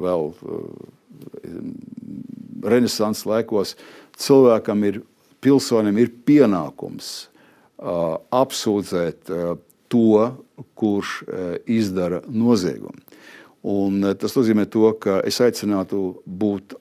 vēl 0.00 0.28
renesanses 2.60 3.26
laikos, 3.28 3.74
cilvēkam 4.20 4.84
ir, 4.88 5.00
pilsonim 5.40 5.96
ir 6.02 6.12
pienākums 6.28 7.30
apsūdzēt 7.80 9.32
to, 9.90 10.16
kurš 10.76 11.22
izdara 11.64 12.20
noziegumu. 12.28 13.00
Un 13.60 14.04
tas 14.20 14.36
nozīmē, 14.36 14.66
to, 14.72 14.92
ka 15.00 15.18
es 15.28 15.40
aicinātu 15.44 16.20
būt 16.24 16.76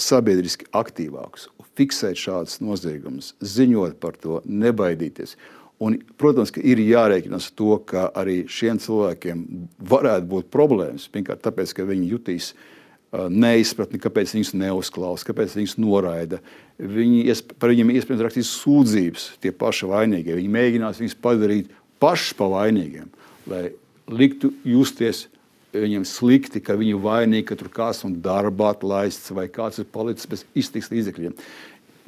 sabiedriski 0.00 0.68
aktīvākus, 0.74 1.48
fiksēt 1.78 2.18
šādus 2.18 2.60
noziegumus, 2.64 3.34
ziņot 3.40 3.98
par 4.02 4.18
to, 4.20 4.40
nebaidīties. 4.46 5.36
Un, 5.80 5.96
protams, 6.20 6.52
ka 6.52 6.60
ir 6.60 6.82
jārēķinās 6.82 7.48
ar 7.48 7.56
to, 7.56 7.70
ka 7.88 8.02
arī 8.20 8.42
šiem 8.52 8.80
cilvēkiem 8.82 9.46
varētu 9.88 10.28
būt 10.28 10.50
problēmas. 10.52 11.08
Pirmkārt, 11.12 11.40
tāpēc, 11.46 11.72
ka 11.78 11.86
viņi 11.88 12.10
jutīs 12.10 12.50
uh, 12.52 13.30
neizpratni, 13.32 14.00
kāpēc 14.02 14.34
viņus 14.36 14.52
neuzklausa, 14.60 15.30
kāpēc 15.30 15.56
viņus 15.56 15.78
noraida. 15.80 16.42
Viņi, 16.76 17.32
par 17.56 17.72
viņiem 17.72 17.94
iespējams 17.96 18.26
rakstīs 18.26 18.52
sūdzības, 18.60 19.26
tie 19.40 19.54
paši 19.56 19.88
vainīgie. 19.88 20.36
Viņi 20.36 20.52
mēģinās 20.58 21.00
viņus 21.00 21.16
padarīt 21.24 21.72
pašus 22.00 22.36
pa 22.36 22.50
vainīgiem, 22.52 23.08
lai 23.48 23.70
liktu 24.10 24.52
justies 24.68 25.28
viņiem 25.74 26.04
slikti, 26.08 26.62
ka 26.64 26.76
viņi 26.78 26.94
ir 26.96 27.02
vainīgi, 27.04 27.46
ka 27.50 27.58
tur 27.60 27.70
kāds 27.74 28.02
no 28.04 28.12
darba 28.24 28.72
atlaists 28.74 29.32
vai 29.36 29.46
kāds 29.52 29.82
ir 29.82 29.88
palicis 29.92 30.28
bez 30.30 30.44
iztiks 30.58 30.90
līdzekļiem. 30.92 31.36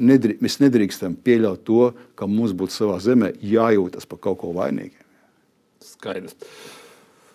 Nedrī, 0.02 0.38
mēs 0.42 0.58
nedrīkstam 0.62 1.14
pieļaut 1.22 1.64
to, 1.68 1.92
ka 2.18 2.26
mums 2.26 2.54
būtu 2.56 2.74
savā 2.74 2.98
zemē 3.02 3.34
jājūtas 3.44 4.08
par 4.08 4.22
kaut 4.24 4.40
ko 4.42 4.54
vainīgiem. 4.56 5.04
Skaidrs. 5.84 6.34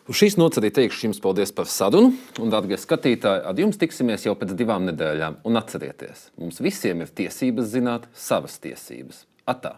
Uz 0.07 0.15
šīs 0.15 0.37
nots 0.39 0.59
arī 0.59 0.71
teikšu 0.71 1.09
jums 1.09 1.19
paldies 1.23 1.51
par 1.55 1.67
sarunu. 1.67 2.13
Un, 2.39 2.51
darbie 2.51 2.79
skatītāji, 2.79 3.43
ar 3.43 3.59
jums 3.59 3.79
tiksimies 3.79 4.23
jau 4.23 4.37
pēc 4.39 4.55
divām 4.55 4.87
nedēļām. 4.87 5.41
Un 5.47 5.59
atcerieties, 5.59 6.29
mums 6.39 6.63
visiem 6.63 7.03
ir 7.03 7.11
tiesības 7.11 7.73
zināt 7.75 8.07
savas 8.15 8.55
tiesības. 8.63 9.25
Atā! 9.47 9.77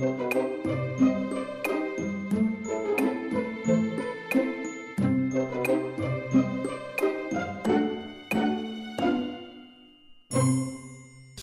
thank 0.00 0.34
you 0.34 0.49